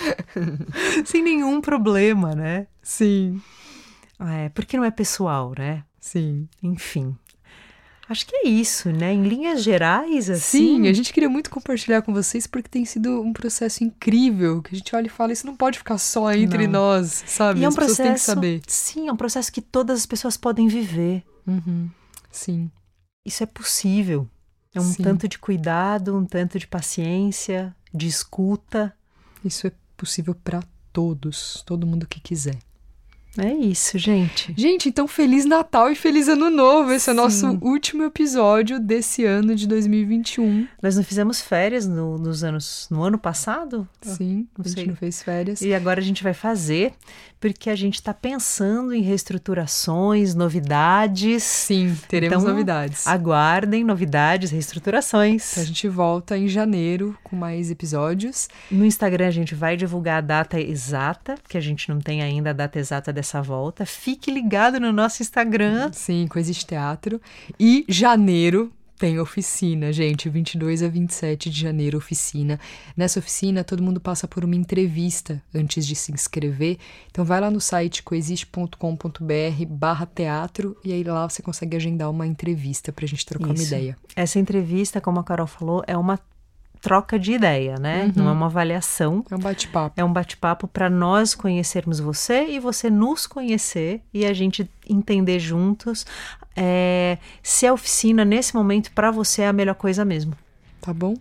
Sem 1.06 1.24
nenhum 1.24 1.62
problema, 1.62 2.36
né? 2.36 2.68
Sim. 2.82 3.42
É, 4.20 4.50
porque 4.50 4.78
não 4.78 4.84
é 4.84 4.92
pessoal, 4.92 5.54
né? 5.58 5.84
Sim. 6.00 6.48
Enfim. 6.62 7.16
Acho 8.10 8.26
que 8.26 8.36
é 8.36 8.48
isso, 8.48 8.92
né? 8.92 9.14
Em 9.14 9.22
linhas 9.22 9.62
gerais, 9.62 10.32
assim. 10.32 10.78
Sim, 10.78 10.88
a 10.88 10.94
gente 10.94 11.14
queria 11.14 11.30
muito 11.30 11.52
compartilhar 11.52 12.02
com 12.02 12.12
vocês 12.12 12.48
porque 12.48 12.68
tem 12.68 12.84
sido 12.84 13.22
um 13.22 13.32
processo 13.32 13.84
incrível. 13.84 14.64
Que 14.64 14.74
a 14.74 14.78
gente 14.78 14.96
olha 14.96 15.06
e 15.06 15.10
fala, 15.10 15.32
isso 15.32 15.46
não 15.46 15.56
pode 15.56 15.78
ficar 15.78 16.00
só 16.00 16.34
entre 16.34 16.66
não. 16.66 16.82
nós, 16.82 17.24
sabe? 17.28 17.60
E 17.60 17.64
é 17.64 17.70
um 17.70 17.74
processo. 17.74 18.02
Têm 18.02 18.14
que 18.14 18.20
saber. 18.20 18.62
Sim, 18.66 19.08
é 19.08 19.12
um 19.12 19.16
processo 19.16 19.52
que 19.52 19.62
todas 19.62 20.00
as 20.00 20.06
pessoas 20.08 20.36
podem 20.36 20.68
viver. 20.68 21.24
Uhum. 21.46 21.88
Sim. 22.32 22.72
Isso 23.24 23.44
é 23.44 23.46
possível. 23.46 24.28
É 24.74 24.80
um 24.80 24.92
Sim. 24.92 25.04
tanto 25.04 25.28
de 25.28 25.38
cuidado, 25.38 26.18
um 26.18 26.26
tanto 26.26 26.58
de 26.58 26.66
paciência, 26.66 27.76
de 27.94 28.08
escuta. 28.08 28.92
Isso 29.46 29.68
é 29.68 29.72
possível 30.00 30.34
para 30.34 30.64
todos, 30.94 31.62
todo 31.66 31.86
mundo 31.86 32.08
que 32.08 32.22
quiser. 32.22 32.58
É 33.38 33.54
isso, 33.54 33.98
gente. 33.98 34.54
Gente, 34.58 34.90
então 34.90 35.08
feliz 35.08 35.46
Natal 35.46 35.92
e 35.92 35.96
feliz 35.96 36.28
Ano 36.28 36.50
Novo. 36.50 36.92
Esse 36.92 37.06
Sim. 37.06 37.12
é 37.12 37.14
o 37.14 37.18
nosso 37.18 37.48
último 37.62 38.04
episódio 38.04 38.80
desse 38.80 39.24
ano 39.24 39.56
de 39.56 39.68
2021. 39.68 40.68
Nós 40.82 40.96
não 40.96 41.04
fizemos 41.04 41.40
férias 41.40 41.88
no, 41.88 42.18
nos 42.18 42.44
anos 42.44 42.88
no 42.90 43.04
ano 43.04 43.18
passado? 43.18 43.88
Sim, 44.02 44.48
não 44.58 44.66
a 44.66 44.68
gente 44.68 44.78
sei. 44.78 44.88
não 44.88 44.96
fez 44.96 45.22
férias. 45.22 45.62
E 45.62 45.74
agora 45.74 46.00
a 46.00 46.04
gente 46.04 46.24
vai 46.24 46.34
fazer 46.34 46.94
porque 47.40 47.70
a 47.70 47.76
gente 47.76 47.96
está 47.96 48.14
pensando 48.14 48.94
em 48.94 49.02
reestruturações, 49.02 50.36
novidades. 50.36 51.44
Sim, 51.44 51.96
teremos 52.08 52.40
então, 52.40 52.50
novidades. 52.52 53.08
Aguardem 53.08 53.84
novidades, 53.84 54.52
reestruturações. 54.52 55.52
Então, 55.52 55.64
a 55.64 55.66
gente 55.66 55.88
volta 55.88 56.38
em 56.38 56.48
janeiro 56.48 57.18
com 57.24 57.36
mais 57.36 57.72
episódios. 57.72 58.50
No 58.70 58.86
Instagram 58.86 59.28
a 59.28 59.32
gente 59.32 59.56
vai 59.56 59.78
divulgar 59.78 60.18
a 60.18 60.22
data 60.22 60.60
exata, 60.60 61.36
que 61.48 61.58
a 61.58 61.62
gente 61.62 61.88
não 61.88 62.00
tem 62.00 62.22
ainda 62.22 62.50
a 62.50 62.54
data 62.54 62.78
exata 62.78 63.14
dessa 63.20 63.42
volta. 63.42 63.86
Fique 63.86 64.32
ligado 64.32 64.80
no 64.80 64.92
nosso 64.94 65.22
Instagram. 65.22 65.92
Sim, 65.92 66.26
Coexiste 66.28 66.66
Teatro. 66.66 67.22
E 67.60 67.86
janeiro 67.88 68.72
tem 68.98 69.18
oficina, 69.18 69.94
gente, 69.94 70.28
22 70.28 70.84
a 70.84 70.90
27 70.90 71.50
de 71.50 71.62
janeiro, 71.62 71.98
oficina. 71.98 72.60
Nessa 72.98 73.20
oficina, 73.20 73.64
todo 73.64 73.82
mundo 73.82 74.00
passa 74.02 74.28
por 74.28 74.44
uma 74.44 74.56
entrevista 74.56 75.42
antes 75.56 75.88
de 75.88 75.96
se 75.96 76.12
inscrever. 76.12 76.78
Então, 77.10 77.24
vai 77.24 77.40
lá 77.40 77.50
no 77.50 77.62
site 77.62 78.04
coexiste.com.br 78.04 78.76
barra 79.70 80.06
teatro 80.06 80.76
e 80.84 80.92
aí 80.92 81.02
lá 81.04 81.30
você 81.30 81.42
consegue 81.42 81.78
agendar 81.78 82.10
uma 82.10 82.28
entrevista 82.28 82.92
para 82.92 83.06
a 83.06 83.08
gente 83.08 83.26
trocar 83.26 83.54
Isso. 83.54 83.64
uma 83.64 83.68
ideia. 83.68 83.98
Essa 84.16 84.38
entrevista, 84.38 85.00
como 85.00 85.20
a 85.20 85.24
Carol 85.24 85.48
falou, 85.48 85.82
é 85.88 85.96
uma 85.98 86.20
troca 86.82 87.20
de 87.20 87.34
ideia, 87.34 87.76
né? 87.80 88.06
Uhum. 88.06 88.24
Não 88.24 88.30
é 88.30 88.32
uma 88.32 88.46
avaliação. 88.46 89.24
É 89.30 89.36
um 89.36 89.40
bate-papo. 89.40 89.94
É 90.00 90.04
um 90.04 90.12
bate-papo 90.12 90.68
para 90.68 90.90
nós 90.90 91.36
conhecermos 91.36 92.00
você 92.00 92.46
e 92.48 92.60
você 92.60 92.90
nos 92.90 93.28
conhecer 93.28 94.02
e 94.14 94.26
a 94.26 94.34
gente 94.34 94.70
entender 94.88 95.40
juntos 95.40 96.06
é, 96.56 97.18
se 97.44 97.66
a 97.68 97.74
oficina 97.74 98.26
nesse 98.26 98.56
momento 98.56 98.92
para 98.92 99.12
você 99.12 99.44
é 99.44 99.48
a 99.48 99.54
melhor 99.54 99.76
coisa 99.76 100.04
mesmo. 100.04 100.34
Tá 100.82 100.94
bom? 100.94 101.16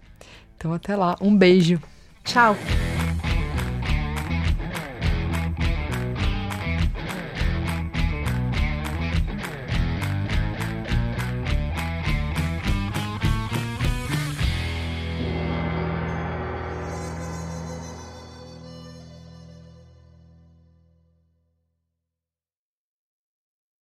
Então 0.56 0.72
até 0.72 0.96
lá. 0.96 1.16
Um 1.20 1.36
beijo. 1.36 1.80
Tchau. 2.24 2.56